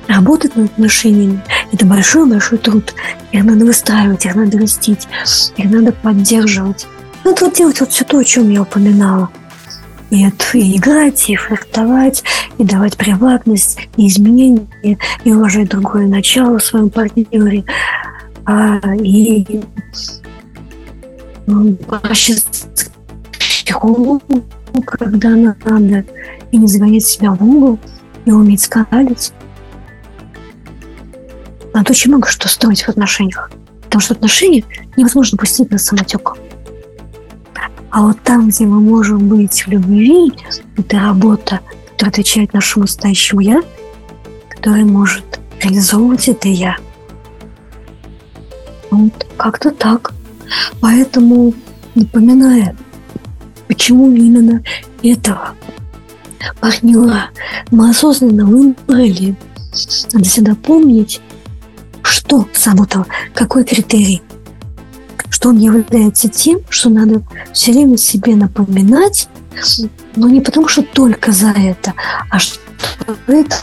Работать 0.09 0.57
над 0.57 0.71
отношениями– 0.71 1.41
это 1.71 1.85
большой-большой 1.85 2.57
труд. 2.57 2.93
Их 3.31 3.43
надо 3.45 3.63
выстраивать, 3.63 4.25
их 4.25 4.35
надо 4.35 4.57
растить, 4.57 5.07
их 5.55 5.71
надо 5.71 5.93
поддерживать. 5.93 6.85
Надо 7.23 7.45
вот 7.45 7.53
делать 7.53 7.79
вот 7.79 7.91
все 7.91 8.03
то, 8.03 8.17
о 8.17 8.23
чем 8.25 8.49
я 8.49 8.63
упоминала– 8.63 9.29
и, 10.09 10.27
и 10.53 10.77
играть, 10.77 11.29
и 11.29 11.35
флиртовать, 11.35 12.23
и 12.57 12.63
давать 12.63 12.97
приватность, 12.97 13.77
и 13.97 14.07
изменения, 14.07 14.97
и 15.23 15.31
уважать 15.31 15.69
другое 15.69 16.07
начало 16.07 16.59
в 16.59 16.63
своем 16.63 16.89
партнере, 16.89 17.63
а, 18.45 18.79
и 18.95 19.61
ну, 21.45 21.77
обращаться 21.87 22.67
психологу, 23.37 24.21
когда 24.85 25.29
надо, 25.29 26.05
и 26.51 26.57
не 26.57 26.67
загонять 26.67 27.05
себя 27.05 27.31
в 27.31 27.43
угол, 27.43 27.79
и 28.25 28.31
уметь 28.31 28.61
скандалить. 28.61 29.31
Надо 31.73 31.91
очень 31.91 32.10
много 32.10 32.27
что 32.27 32.47
строить 32.47 32.84
в 32.84 32.89
отношениях. 32.89 33.51
Потому 33.84 34.01
что 34.01 34.13
отношения 34.13 34.63
невозможно 34.97 35.38
пустить 35.38 35.71
на 35.71 35.77
самотек. 35.77 36.34
А 37.91 38.01
вот 38.01 38.21
там, 38.23 38.49
где 38.49 38.65
мы 38.65 38.79
можем 38.79 39.27
быть 39.27 39.65
в 39.65 39.67
любви, 39.67 40.32
это 40.77 40.99
работа, 40.99 41.60
которая 41.91 42.12
отвечает 42.12 42.53
нашему 42.53 42.84
настоящему 42.84 43.41
«я», 43.41 43.63
которая 44.47 44.86
может 44.86 45.39
реализовывать 45.60 46.27
это 46.27 46.47
«я». 46.47 46.77
Вот, 48.91 49.27
как-то 49.38 49.71
так. 49.71 50.13
Поэтому, 50.82 51.53
напоминая, 51.95 52.75
почему 53.67 54.12
именно 54.12 54.63
этого 55.01 55.55
партнера 56.60 57.29
мы 57.71 57.89
осознанно 57.89 58.45
выбрали 58.45 59.36
надо 60.13 60.27
всегда 60.27 60.55
помнить, 60.55 61.21
что 62.03 62.47
сработало, 62.53 63.05
какой 63.33 63.63
критерий, 63.63 64.21
что 65.29 65.49
он 65.49 65.57
является 65.57 66.27
тем, 66.27 66.59
что 66.69 66.89
надо 66.89 67.21
все 67.53 67.71
время 67.71 67.97
себе 67.97 68.35
напоминать, 68.35 69.29
но 70.15 70.27
не 70.27 70.41
потому, 70.41 70.67
что 70.67 70.83
только 70.83 71.31
за 71.31 71.49
это, 71.49 71.93
а 72.29 72.39
что 72.39 72.59
это 73.27 73.55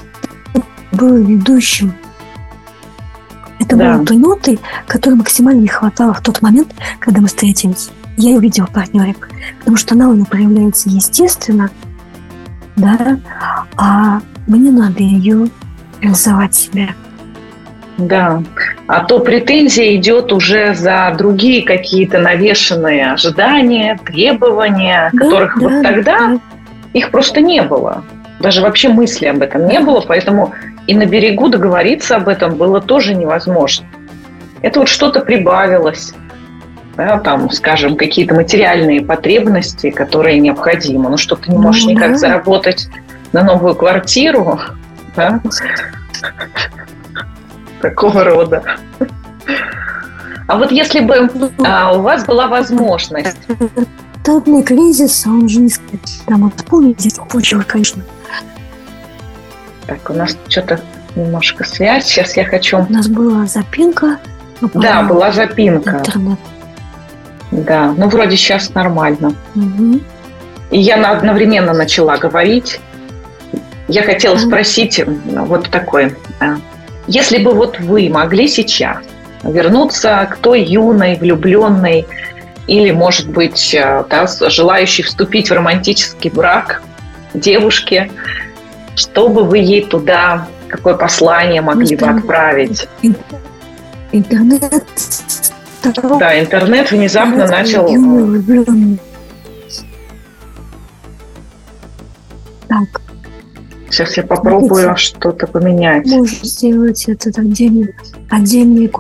было 0.92 1.16
ведущим. 1.16 1.94
Это 3.58 3.76
да. 3.76 3.96
было 3.96 4.06
той 4.06 4.16
нотой, 4.16 4.60
которой 4.86 5.14
максимально 5.14 5.60
не 5.60 5.68
хватало 5.68 6.14
в 6.14 6.20
тот 6.22 6.42
момент, 6.42 6.72
когда 7.00 7.20
мы 7.20 7.28
встретились. 7.28 7.90
Я 8.16 8.30
ее 8.30 8.40
видела 8.40 8.66
в 8.66 8.72
партнере, 8.72 9.14
потому 9.58 9.76
что 9.76 9.94
она 9.94 10.08
у 10.08 10.14
нее 10.14 10.24
проявляется 10.24 10.88
естественно, 10.88 11.70
да, 12.76 13.18
а 13.76 14.20
мне 14.46 14.70
надо 14.70 15.02
ее 15.02 15.48
реализовать 16.00 16.54
себя. 16.54 16.94
Да. 17.98 18.42
А 18.86 19.04
то 19.04 19.20
претензия 19.20 19.96
идет 19.96 20.32
уже 20.32 20.74
за 20.74 21.14
другие 21.16 21.62
какие-то 21.62 22.18
навешенные 22.18 23.12
ожидания, 23.12 23.98
требования, 24.04 25.10
да, 25.12 25.18
которых 25.18 25.58
да, 25.58 25.68
вот 25.68 25.82
тогда 25.82 26.18
да. 26.18 26.40
их 26.92 27.10
просто 27.10 27.40
не 27.40 27.62
было. 27.62 28.04
Даже 28.38 28.60
вообще 28.60 28.90
мысли 28.90 29.26
об 29.26 29.40
этом 29.40 29.66
не 29.66 29.80
было, 29.80 30.02
поэтому 30.06 30.52
и 30.86 30.94
на 30.94 31.06
берегу 31.06 31.48
договориться 31.48 32.16
об 32.16 32.28
этом 32.28 32.56
было 32.56 32.80
тоже 32.80 33.14
невозможно. 33.14 33.86
Это 34.62 34.80
вот 34.80 34.88
что-то 34.88 35.20
прибавилось. 35.20 36.12
Да, 36.96 37.18
там, 37.18 37.50
скажем, 37.50 37.96
какие-то 37.96 38.34
материальные 38.34 39.02
потребности, 39.02 39.90
которые 39.90 40.38
необходимы. 40.38 41.10
Ну, 41.10 41.18
что 41.18 41.36
ты 41.36 41.50
не 41.50 41.58
можешь 41.58 41.84
ну, 41.84 41.90
никак 41.90 42.12
да. 42.12 42.18
заработать 42.18 42.88
на 43.32 43.42
новую 43.42 43.74
квартиру, 43.74 44.58
да? 45.16 45.40
Такого 47.80 48.24
рода. 48.24 48.62
А 50.48 50.56
вот 50.56 50.70
если 50.70 51.00
бы 51.00 51.28
а, 51.64 51.92
у 51.96 52.02
вас 52.02 52.24
была 52.24 52.46
возможность... 52.46 53.36
Статный 54.22 54.64
кризис, 54.64 55.24
а 55.24 55.30
он 55.30 55.48
же 55.48 55.60
не 55.60 55.70
там 56.26 56.42
вот 56.42 56.54
помните, 56.66 57.10
почва, 57.30 57.62
конечно. 57.62 58.02
Так, 59.86 60.10
у 60.10 60.14
нас 60.14 60.36
что-то 60.48 60.80
немножко 61.14 61.62
связь. 61.62 62.06
Сейчас 62.06 62.36
я 62.36 62.44
хочу... 62.44 62.78
У 62.78 62.92
нас 62.92 63.06
была 63.06 63.46
запинка. 63.46 64.18
Да, 64.74 65.04
была 65.04 65.30
запинка. 65.30 65.98
Интернет. 65.98 66.38
Да, 67.52 67.94
ну 67.96 68.08
вроде 68.08 68.36
сейчас 68.36 68.74
нормально. 68.74 69.32
Угу. 69.54 70.00
И 70.70 70.80
я 70.80 70.96
одновременно 71.10 71.72
начала 71.72 72.16
говорить. 72.16 72.80
Я 73.88 74.02
хотела 74.02 74.36
спросить 74.36 75.00
вот 75.24 75.70
такой. 75.70 76.16
Если 77.06 77.38
бы 77.38 77.52
вот 77.52 77.78
вы 77.78 78.08
могли 78.08 78.48
сейчас 78.48 78.98
вернуться 79.42 80.28
к 80.30 80.38
той 80.38 80.62
юной, 80.62 81.16
влюбленной 81.16 82.06
или, 82.66 82.90
может 82.90 83.28
быть, 83.28 83.74
э, 83.74 84.04
да, 84.10 84.26
желающей 84.48 85.04
вступить 85.04 85.50
в 85.50 85.54
романтический 85.54 86.30
брак 86.30 86.82
девушке, 87.32 88.10
что 88.96 89.28
бы 89.28 89.44
вы 89.44 89.58
ей 89.58 89.84
туда, 89.84 90.48
какое 90.68 90.94
послание 90.94 91.60
могли 91.60 91.94
бы 91.96 92.06
отправить? 92.06 92.88
Интернет. 94.12 94.84
Да, 96.18 96.40
интернет 96.40 96.90
внезапно 96.90 97.46
начал... 97.46 97.86
Так, 102.68 103.00
Сейчас 103.90 104.16
я 104.16 104.24
попробую 104.24 104.82
Смотрите, 104.82 104.96
что-то 104.96 105.46
поменять. 105.46 106.06
Можно 106.06 106.44
сделать 106.44 107.04
этот 107.08 107.38
отдельный, 107.38 107.94
отдельный, 108.28 108.90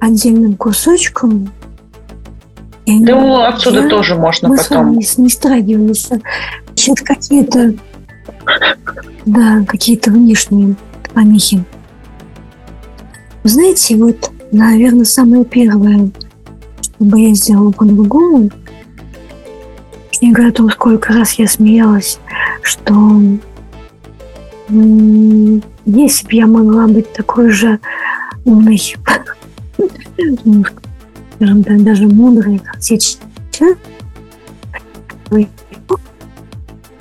отдельным 0.00 0.56
кусочком. 0.56 1.52
И 2.84 3.04
да, 3.04 3.14
ну, 3.14 3.42
отсюда 3.42 3.82
я, 3.82 3.88
тоже 3.88 4.16
можно 4.16 4.48
мы 4.48 4.56
потом. 4.56 4.94
Мы 4.94 5.02
с 5.02 5.16
вами 5.16 5.26
не 5.26 5.30
страгивались. 5.30 6.08
Сейчас 6.74 7.00
какие-то, 7.00 7.74
да, 9.24 9.64
какие-то 9.66 10.10
внешние 10.10 10.74
помехи. 11.14 11.64
Знаете, 13.44 13.96
вот, 13.96 14.30
наверное, 14.50 15.04
самое 15.04 15.44
первое, 15.44 16.10
чтобы 16.80 17.20
я 17.20 17.34
сделала 17.34 17.70
по-другому, 17.70 18.50
не 20.22 20.32
говорю 20.32 20.50
о 20.50 20.52
том, 20.52 20.70
сколько 20.70 21.12
раз 21.12 21.32
я 21.32 21.48
смеялась, 21.48 22.18
что 22.62 22.94
если 24.72 26.26
бы 26.26 26.34
я 26.34 26.46
могла 26.46 26.86
быть 26.86 27.12
такой 27.12 27.50
же 27.50 27.78
умной, 28.44 28.96
скажем 31.36 31.64
так, 31.64 31.84
даже 31.84 32.08
мудрой, 32.08 32.58
как 32.58 32.82
сейчас, 32.82 33.18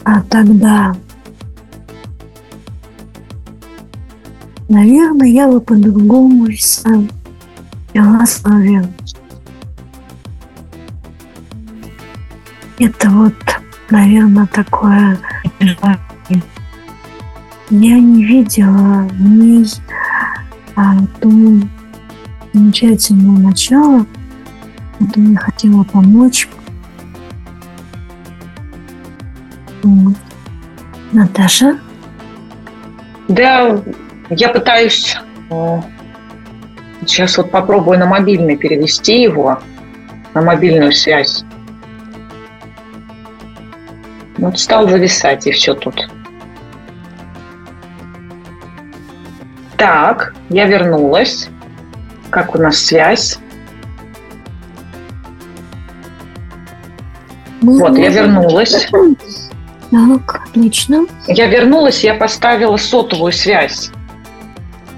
а 0.03 0.21
тогда, 0.23 0.95
наверное, 4.67 5.27
я 5.27 5.47
бы 5.47 5.61
по-другому 5.61 6.47
вела 7.93 8.25
свою 8.25 8.85
Это 12.79 13.09
вот, 13.11 13.35
наверное, 13.91 14.47
такое 14.47 15.19
я 17.71 17.97
не 17.99 18.25
видела 18.25 19.07
в 19.09 19.21
ней 19.21 19.65
а, 20.75 20.97
то 21.21 21.29
замечательного 22.53 23.37
начала, 23.39 24.05
которое 24.99 25.31
я 25.31 25.37
хотела 25.37 25.83
помочь. 25.85 26.49
Наташа? 31.13 31.79
Да, 33.29 33.81
я 34.29 34.49
пытаюсь 34.49 35.17
сейчас 37.05 37.37
вот 37.37 37.51
попробую 37.51 37.99
на 37.99 38.05
мобильный 38.05 38.57
перевести 38.57 39.21
его, 39.21 39.59
на 40.33 40.41
мобильную 40.41 40.91
связь. 40.91 41.45
Вот 44.37 44.59
стал 44.59 44.89
зависать, 44.89 45.47
и 45.47 45.51
все 45.51 45.73
тут. 45.73 46.09
Так, 49.81 50.35
я 50.49 50.67
вернулась. 50.67 51.49
Как 52.29 52.53
у 52.53 52.59
нас 52.59 52.77
связь? 52.77 53.39
Мы 57.61 57.79
вот, 57.79 57.97
я 57.97 58.09
вернулась. 58.09 58.87
Так, 59.89 60.41
отлично. 60.47 61.07
Я 61.25 61.47
вернулась, 61.47 62.03
я 62.03 62.13
поставила 62.13 62.77
сотовую 62.77 63.31
связь. 63.31 63.89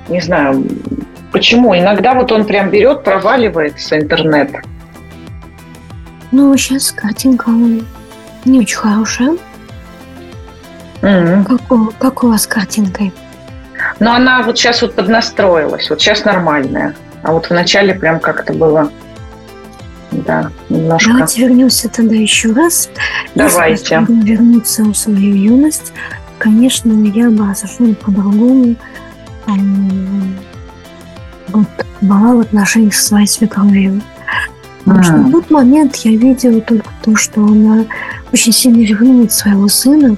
Не 0.09 0.19
знаю, 0.19 0.65
почему. 1.31 1.73
Иногда 1.73 2.13
вот 2.13 2.33
он 2.33 2.43
прям 2.43 2.69
берет, 2.69 3.05
проваливается 3.05 3.97
интернет. 3.97 4.51
Ну, 6.33 6.57
сейчас 6.57 6.91
картинка 6.91 7.51
не 8.43 8.59
очень 8.59 8.75
хорошая. 8.75 9.37
Mm-hmm. 10.99 11.45
Как, 11.45 11.97
как 11.99 12.23
у 12.25 12.27
вас 12.27 12.41
с 12.41 12.47
картинкой? 12.47 13.13
Но 14.03 14.13
она 14.13 14.43
вот 14.43 14.57
сейчас 14.57 14.81
вот 14.81 14.95
поднастроилась, 14.95 15.89
вот 15.89 16.01
сейчас 16.01 16.25
нормальная. 16.25 16.93
А 17.23 17.31
вот 17.31 17.49
вначале 17.49 17.95
прям 17.95 18.19
как-то 18.19 18.51
было, 18.51 18.91
да, 20.11 20.51
немножко. 20.67 21.09
Давайте 21.09 21.41
вернемся 21.41 21.87
тогда 21.87 22.13
еще 22.13 22.51
раз. 22.51 22.89
Давайте. 23.33 23.95
Если 24.01 24.29
вернуться 24.29 24.83
в 24.83 24.93
свою 24.93 25.35
юность, 25.35 25.93
конечно, 26.37 26.91
я 26.91 27.29
бы 27.29 27.55
совершенно 27.55 27.93
по-другому 27.95 28.75
вот, 31.47 31.67
была 32.01 32.35
в 32.35 32.39
отношениях 32.41 32.93
со 32.95 33.05
своей 33.05 33.27
свекровью. 33.27 34.01
Потому 34.83 35.03
что 35.03 35.13
в 35.13 35.31
тот 35.31 35.49
момент 35.49 35.95
я 35.97 36.11
видела 36.11 36.59
только 36.59 36.89
то, 37.03 37.15
что 37.15 37.45
она 37.45 37.85
очень 38.33 38.51
сильно 38.51 38.85
ревнует 38.85 39.31
своего 39.31 39.69
сына, 39.69 40.17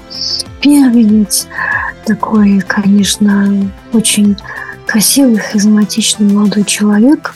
первенец, 0.59 1.47
такой, 2.05 2.61
конечно, 2.61 3.71
очень 3.93 4.37
красивый, 4.85 5.37
харизматичный 5.37 6.31
молодой 6.31 6.63
человек, 6.63 7.33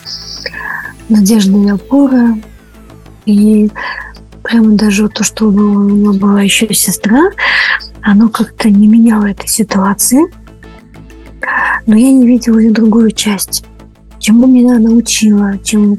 надежда 1.08 1.58
и 1.58 1.68
опора. 1.68 2.38
И 3.26 3.70
прямо 4.42 4.72
даже 4.72 5.08
то, 5.08 5.24
что 5.24 5.48
у 5.48 5.52
него 5.52 6.12
была 6.14 6.42
еще 6.42 6.72
сестра, 6.72 7.30
оно 8.00 8.28
как-то 8.28 8.70
не 8.70 8.86
меняло 8.86 9.26
этой 9.26 9.48
ситуации. 9.48 10.32
Но 11.86 11.96
я 11.96 12.12
не 12.12 12.26
видела 12.26 12.58
ее 12.58 12.70
другую 12.70 13.10
часть. 13.10 13.64
Чему 14.18 14.46
меня 14.46 14.78
научила, 14.78 15.58
чем, 15.64 15.98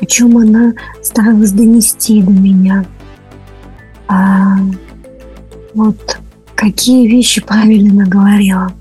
о 0.00 0.04
чем 0.04 0.36
она 0.36 0.74
старалась 1.02 1.52
донести 1.52 2.22
до 2.22 2.30
меня. 2.30 2.84
А, 4.08 4.58
вот 5.74 6.21
какие 6.62 7.08
вещи 7.08 7.42
правильно 7.42 8.06
говорила. 8.06 8.72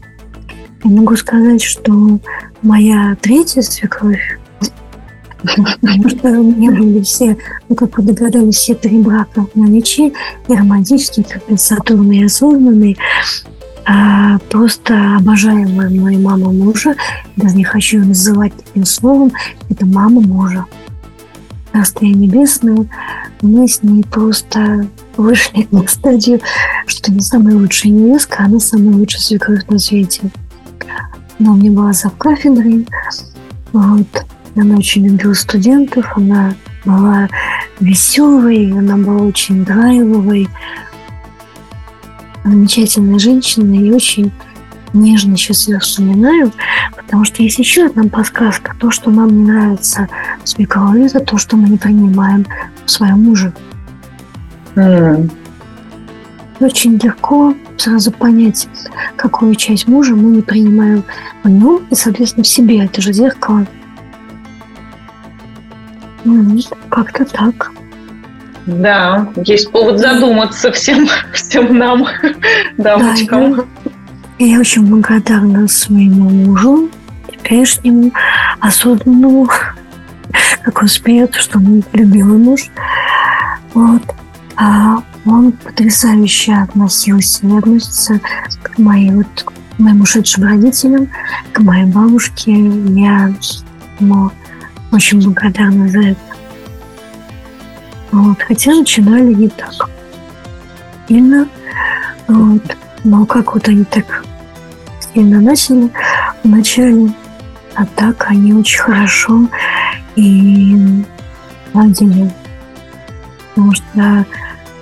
Я 0.84 0.92
могу 0.92 1.16
сказать, 1.16 1.64
что 1.64 2.20
моя 2.62 3.18
третья 3.20 3.64
свекровь, 3.64 4.40
потому 5.42 6.10
что 6.10 6.28
у 6.28 6.44
меня 6.44 6.70
были 6.70 7.02
все, 7.02 7.38
ну, 7.68 7.76
как 7.76 7.98
вы 7.98 8.04
догадались, 8.04 8.58
все 8.58 8.76
три 8.76 9.00
брака 9.00 9.48
на 9.56 9.66
мечи, 9.66 10.14
и 10.48 10.54
романтический, 10.54 11.24
компенсаторный, 11.24 12.20
и 12.20 12.26
осознанный, 12.26 12.98
а, 13.86 14.38
просто 14.52 15.18
обожаемая 15.18 15.90
моя 15.90 16.20
мама 16.20 16.52
мужа, 16.52 16.96
даже 17.36 17.56
не 17.56 17.64
хочу 17.64 17.98
ее 17.98 18.06
называть 18.06 18.54
таким 18.56 18.86
словом, 18.86 19.32
это 19.72 19.88
мама 19.88 20.22
мужа. 20.22 20.66
Царствие 21.74 22.14
небесное, 22.14 22.88
мы 23.42 23.68
с 23.68 23.82
ней 23.82 24.04
просто 24.04 24.88
вышли 25.22 25.68
на 25.72 25.88
стадию, 25.88 26.42
что 26.86 27.12
не 27.12 27.22
самая 27.22 27.56
лучшая 27.56 27.92
невестка, 27.92 28.44
она 28.44 28.60
самая 28.60 28.96
лучшая 28.96 29.22
свекровь 29.22 29.66
на 29.68 29.80
свете. 29.80 30.22
Она 31.40 31.52
у 31.52 31.56
меня 31.56 31.72
была 31.72 31.94
за 31.94 32.10
кафедрой, 32.10 32.88
вот. 33.74 34.26
Она 34.56 34.76
очень 34.76 35.08
любила 35.08 35.34
студентов, 35.34 36.12
она 36.18 36.54
была 36.84 37.30
веселой, 37.80 38.72
она 38.72 38.98
была 38.98 39.22
очень 39.22 39.64
драйвовой, 39.64 40.50
замечательная 42.44 43.20
женщина 43.20 43.74
и 43.74 43.92
очень 43.92 44.32
нежно 44.94 45.38
сейчас 45.38 45.68
ее 45.68 45.80
вспоминаю, 45.80 46.52
потому 46.96 47.24
что 47.24 47.44
есть 47.44 47.60
еще 47.60 47.86
одна 47.86 48.04
подсказка. 48.04 48.76
То, 48.80 48.92
что 48.92 49.10
нам 49.10 49.30
не 49.30 49.52
нравится 49.52 50.08
в 50.44 50.60
это 50.60 51.20
то, 51.22 51.38
что 51.38 51.56
мы 51.56 51.70
не 51.70 51.78
принимаем 51.78 52.46
в 52.86 52.92
своем 52.92 53.24
муже. 53.24 53.54
Mm. 54.76 55.32
Очень 56.60 57.00
легко 57.00 57.56
сразу 57.78 58.12
понять, 58.12 58.68
какую 59.16 59.56
часть 59.56 59.88
мужа 59.88 60.16
мы 60.16 60.36
не 60.36 60.42
принимаем 60.42 61.04
в 61.44 61.50
нем 61.50 61.82
и, 61.90 61.96
соответственно, 61.96 62.44
в 62.44 62.48
себе. 62.48 62.86
Это 62.86 63.02
же 63.02 63.14
зеркало. 63.14 63.66
Ну, 66.24 66.60
как-то 66.90 67.26
так. 67.26 67.72
Да, 68.68 69.28
есть 69.44 69.72
повод 69.72 70.00
задуматься 70.00 70.72
всем, 70.72 71.08
всем 71.34 71.76
нам, 71.76 72.06
дамочкам. 72.78 73.56
Да, 73.56 73.64
я, 74.38 74.46
я 74.46 74.60
очень 74.60 74.86
благодарна 74.86 75.68
своему 75.68 76.30
мужу, 76.30 76.90
теперешнему, 77.28 78.12
осознанному, 78.60 79.50
как 80.62 80.82
он 80.82 80.88
смеется, 80.88 81.40
что 81.40 81.58
он 81.58 81.84
любимый 81.94 82.38
муж. 82.38 82.68
Вот. 83.74 84.04
А 84.58 85.04
он 85.26 85.52
потрясающе 85.52 86.54
относился 86.54 87.46
и 87.46 87.58
относится 87.58 88.20
к 88.62 88.78
моим, 88.78 89.18
вот, 89.18 89.46
моим 89.78 90.02
ушедшим 90.02 90.44
родителям, 90.44 91.10
к 91.52 91.60
моей 91.60 91.86
бабушке. 91.86 92.52
Я 92.52 93.34
ему 94.00 94.32
очень 94.92 95.22
благодарна 95.22 95.88
за 95.88 96.00
это. 96.00 96.20
Вот. 98.12 98.42
Хотя 98.42 98.76
начинали 98.76 99.34
не 99.34 99.48
так. 99.50 99.90
Сильно. 101.08 101.48
Вот. 102.28 102.78
Но 103.04 103.26
как 103.26 103.54
вот 103.54 103.68
они 103.68 103.84
так 103.86 104.24
сильно 105.14 105.42
начали 105.42 105.90
вначале, 106.44 107.14
а 107.76 107.86
так 107.86 108.26
они 108.30 108.54
очень 108.54 108.80
хорошо 108.80 109.48
и 110.16 111.04
ладили. 111.74 112.32
Потому 113.54 113.74
что, 113.74 114.26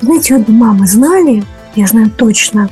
знаете, 0.01 0.37
вот 0.37 0.47
мамы 0.47 0.87
знали, 0.87 1.43
я 1.75 1.87
знаю 1.87 2.09
точно, 2.11 2.69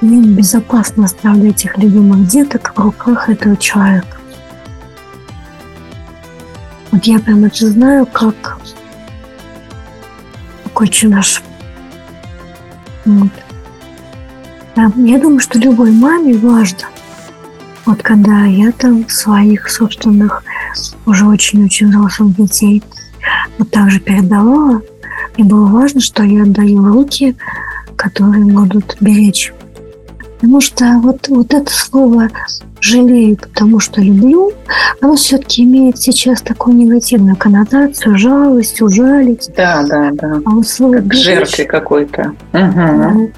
им 0.00 0.34
безопасно 0.34 1.04
оставлять 1.04 1.64
их 1.64 1.78
любимых 1.78 2.26
деток 2.28 2.72
в 2.76 2.80
руках 2.80 3.28
этого 3.28 3.56
человека. 3.56 4.18
Вот 6.90 7.04
я 7.04 7.18
прям 7.18 7.44
это 7.44 7.70
знаю, 7.70 8.06
как 8.06 8.58
отче 10.74 11.08
наш. 11.08 11.42
Вот. 13.04 13.30
Я 14.76 15.18
думаю, 15.18 15.40
что 15.40 15.58
любой 15.58 15.90
маме 15.90 16.34
важно, 16.34 16.86
вот 17.84 18.00
когда 18.02 18.44
я 18.44 18.70
там 18.70 19.08
своих 19.08 19.68
собственных 19.68 20.44
уже 21.04 21.26
очень-очень 21.26 21.88
взрослых 21.88 22.36
детей 22.36 22.82
вот 23.58 23.70
так 23.70 23.90
же 23.90 24.00
передавала, 24.00 24.82
и 25.36 25.42
было 25.42 25.66
важно, 25.66 26.00
что 26.00 26.22
я 26.22 26.42
отдаю 26.42 26.84
руки, 26.84 27.36
которые 27.96 28.44
будут 28.44 28.96
беречь. 29.00 29.52
Потому 30.36 30.60
что 30.60 31.00
вот, 31.02 31.28
вот 31.28 31.52
это 31.52 31.72
слово 31.72 32.30
жалею, 32.80 33.36
потому 33.36 33.80
что 33.80 34.00
люблю, 34.00 34.52
оно 35.00 35.16
все-таки 35.16 35.64
имеет 35.64 35.98
сейчас 35.98 36.42
такую 36.42 36.76
негативную 36.76 37.36
коннотацию, 37.36 38.16
жалость, 38.16 38.80
ужалить. 38.80 39.50
Да, 39.56 39.84
да, 39.88 40.10
да. 40.12 40.40
А 40.44 40.50
вот 40.50 40.68
слово 40.68 40.94
как 40.94 41.06
беречь, 41.06 41.24
жертве 41.24 41.64
какой-то. 41.64 42.34
Угу. 42.52 43.32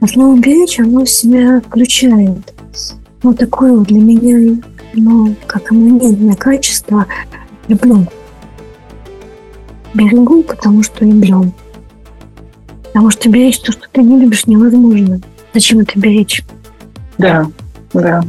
А 0.00 0.06
слово 0.06 0.38
беречь, 0.38 0.78
оно 0.78 1.04
в 1.04 1.10
себя 1.10 1.60
включает. 1.60 2.54
Ну, 3.24 3.34
такое 3.34 3.72
вот 3.72 3.88
для 3.88 4.00
меня, 4.00 4.60
ну, 4.94 5.34
как 5.48 5.72
иммунентное 5.72 6.36
качество, 6.36 7.06
люблю. 7.66 8.06
Берегу, 9.96 10.42
потому 10.42 10.82
что 10.82 11.04
люблю. 11.04 11.52
Потому 12.84 13.10
что 13.10 13.28
беречь 13.30 13.58
то, 13.60 13.72
что 13.72 13.86
ты 13.90 14.02
не 14.02 14.20
любишь, 14.20 14.46
невозможно. 14.46 15.20
Зачем 15.54 15.80
это 15.80 15.98
беречь? 15.98 16.42
Да, 17.18 17.46
да. 17.92 18.22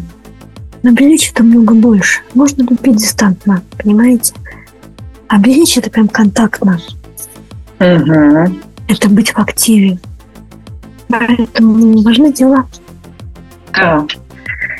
Но 0.84 0.91
беречь 0.91 1.32
это 1.32 1.43
много 1.43 1.74
больше. 1.74 2.22
Можно 2.34 2.63
любить 2.63 2.95
дистантно, 2.95 3.61
понимаете? 3.78 4.34
А 5.28 5.39
беречь 5.39 5.78
это 5.78 5.89
прям 5.89 6.07
контактно. 6.07 6.80
Угу. 7.80 8.55
Это 8.88 9.09
быть 9.09 9.32
в 9.32 9.38
активе. 9.38 9.99
Поэтому 11.09 12.01
важны 12.01 12.32
дела. 12.32 12.65
Да. 13.74 14.05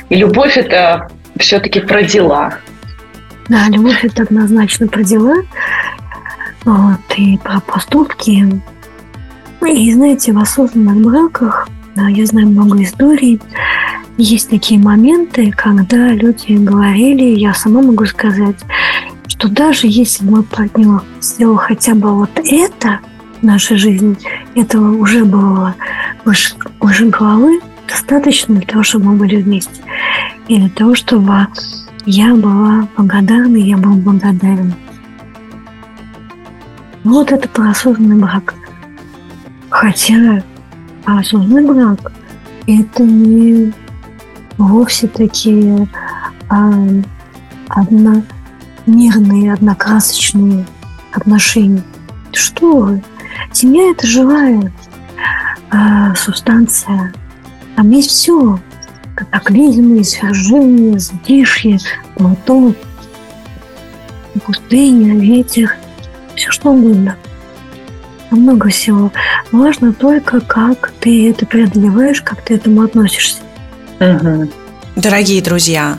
И 0.08 0.16
любовь 0.16 0.56
это 0.56 1.10
все-таки 1.38 1.80
про 1.80 2.02
дела. 2.02 2.54
Да, 3.48 3.68
любовь 3.68 4.04
это 4.04 4.22
однозначно 4.22 4.88
про 4.88 5.02
дела. 5.02 5.36
Вот, 6.64 6.98
и 7.16 7.38
про 7.38 7.60
поступки. 7.60 8.62
И 9.66 9.92
знаете, 9.92 10.32
в 10.32 10.38
осознанных 10.38 11.04
браках, 11.04 11.68
да, 11.94 12.08
я 12.08 12.26
знаю 12.26 12.48
много 12.48 12.82
историй, 12.82 13.40
есть 14.16 14.50
такие 14.50 14.80
моменты, 14.80 15.50
когда 15.52 16.08
люди 16.08 16.52
говорили, 16.52 17.38
я 17.38 17.54
сама 17.54 17.82
могу 17.82 18.04
сказать, 18.06 18.56
что 19.28 19.48
даже 19.48 19.86
если 19.86 20.24
мой 20.24 20.42
партнер 20.42 21.02
сделал 21.20 21.56
хотя 21.56 21.94
бы 21.94 22.12
вот 22.12 22.30
это 22.34 23.00
в 23.40 23.44
нашей 23.44 23.76
жизни, 23.76 24.16
этого 24.56 24.96
уже 24.96 25.24
было 25.24 25.74
выше, 26.24 26.54
выше 26.80 27.06
головы, 27.06 27.60
достаточно 27.88 28.56
для 28.56 28.66
того, 28.66 28.82
чтобы 28.82 29.06
мы 29.06 29.16
были 29.16 29.36
вместе. 29.36 29.80
И 30.48 30.58
для 30.58 30.68
того, 30.68 30.94
чтобы 30.94 31.46
я 32.04 32.34
была 32.34 32.88
благодарна, 32.96 33.56
я 33.56 33.76
был 33.76 33.94
благодарен. 33.94 34.74
Вот 37.04 37.32
это 37.32 37.48
про 37.48 37.70
осознанный 37.70 38.16
брак. 38.16 38.54
Хотя 39.70 40.42
осознанный 41.04 41.66
брак– 41.66 42.12
это 42.66 43.02
не 43.02 43.72
вовсе 44.56 45.06
такие 45.08 45.88
а, 46.48 46.72
одномерные, 47.68 49.52
однокрасочные 49.52 50.66
отношения. 51.12 51.82
Что 52.32 52.80
вы? 52.80 53.02
Семья– 53.52 53.90
это 53.92 54.06
живая 54.06 54.72
а, 55.70 56.14
субстанция. 56.14 57.12
Там 57.76 57.90
есть 57.90 58.10
все. 58.10 58.58
Катаклизмы, 59.14 60.04
свержения, 60.04 60.98
затишье, 60.98 61.78
плато, 62.16 62.74
пустыня, 64.46 65.18
ветер, 65.18 65.76
все 66.38 66.50
что 66.50 66.70
угодно. 66.70 67.16
Много 68.30 68.68
всего. 68.68 69.12
Важно 69.52 69.92
только, 69.92 70.40
как 70.40 70.92
ты 71.00 71.30
это 71.30 71.46
преодолеваешь, 71.46 72.22
как 72.22 72.42
ты 72.42 72.56
к 72.56 72.60
этому 72.60 72.82
относишься. 72.82 73.38
Угу. 74.00 74.50
Дорогие 74.96 75.42
друзья, 75.42 75.98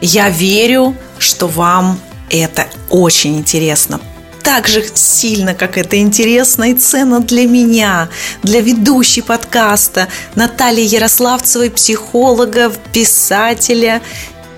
я 0.00 0.28
верю, 0.28 0.94
что 1.18 1.46
вам 1.46 1.98
это 2.30 2.66
очень 2.90 3.38
интересно. 3.38 4.00
Так 4.42 4.66
же 4.66 4.82
сильно, 4.94 5.54
как 5.54 5.76
это 5.76 5.98
интересно 5.98 6.70
и 6.70 6.74
ценно 6.74 7.20
для 7.20 7.46
меня, 7.46 8.08
для 8.42 8.60
ведущей 8.60 9.20
подкаста 9.20 10.08
Натальи 10.34 10.84
Ярославцевой, 10.84 11.70
психолога, 11.70 12.72
писателя 12.92 14.00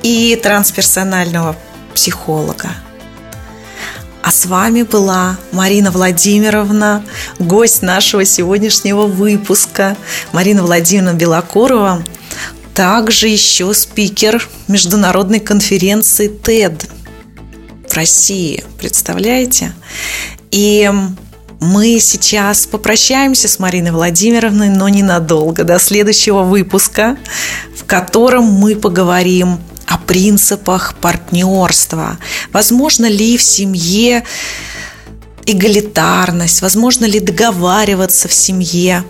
и 0.02 0.38
трансперсонального 0.40 1.56
психолога. 1.92 2.70
А 4.30 4.32
с 4.32 4.46
вами 4.46 4.82
была 4.82 5.36
Марина 5.50 5.90
Владимировна, 5.90 7.02
гость 7.40 7.82
нашего 7.82 8.24
сегодняшнего 8.24 9.06
выпуска. 9.06 9.96
Марина 10.30 10.62
Владимировна 10.62 11.16
Белокурова– 11.16 12.04
также 12.74 13.26
еще 13.26 13.74
спикер 13.74 14.48
международной 14.68 15.40
конференции 15.40 16.30
TED 16.30 16.88
в 17.88 17.96
России. 17.96 18.62
Представляете? 18.78 19.72
И 20.52 20.88
мы 21.58 21.98
сейчас 21.98 22.66
попрощаемся 22.66 23.48
с 23.48 23.58
Мариной 23.58 23.90
Владимировной, 23.90 24.68
но 24.68 24.88
ненадолго, 24.88 25.64
до 25.64 25.80
следующего 25.80 26.44
выпуска, 26.44 27.18
в 27.76 27.84
котором 27.84 28.44
мы 28.44 28.76
поговорим 28.76 29.58
о 29.90 29.98
принципах 29.98 30.94
партнерства. 30.94 32.16
Возможно 32.52 33.06
ли 33.06 33.36
в 33.36 33.42
семье 33.42 34.24
эгалитарность, 35.46 36.62
возможно 36.62 37.06
ли 37.06 37.18
договариваться 37.18 38.28
в 38.28 38.32
семье, 38.32 39.04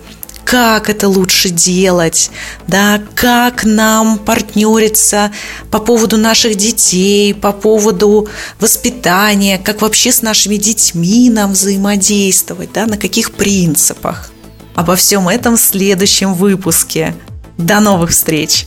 как 0.44 0.88
это 0.88 1.06
лучше 1.06 1.50
делать, 1.50 2.30
да, 2.66 3.02
как 3.14 3.64
нам 3.64 4.18
партнериться 4.18 5.32
по 5.70 5.80
поводу 5.80 6.16
наших 6.16 6.56
детей, 6.56 7.34
по 7.34 7.52
поводу 7.52 8.28
воспитания, 8.58 9.58
как 9.58 9.82
вообще 9.82 10.10
с 10.10 10.22
нашими 10.22 10.56
детьми 10.56 11.28
нам 11.28 11.52
взаимодействовать, 11.52 12.72
да, 12.72 12.86
на 12.86 12.96
каких 12.96 13.32
принципах. 13.32 14.30
Обо 14.74 14.96
всем 14.96 15.28
этом 15.28 15.58
в 15.58 15.60
следующем 15.60 16.32
выпуске. 16.32 17.14
До 17.58 17.80
новых 17.80 18.10
встреч! 18.10 18.66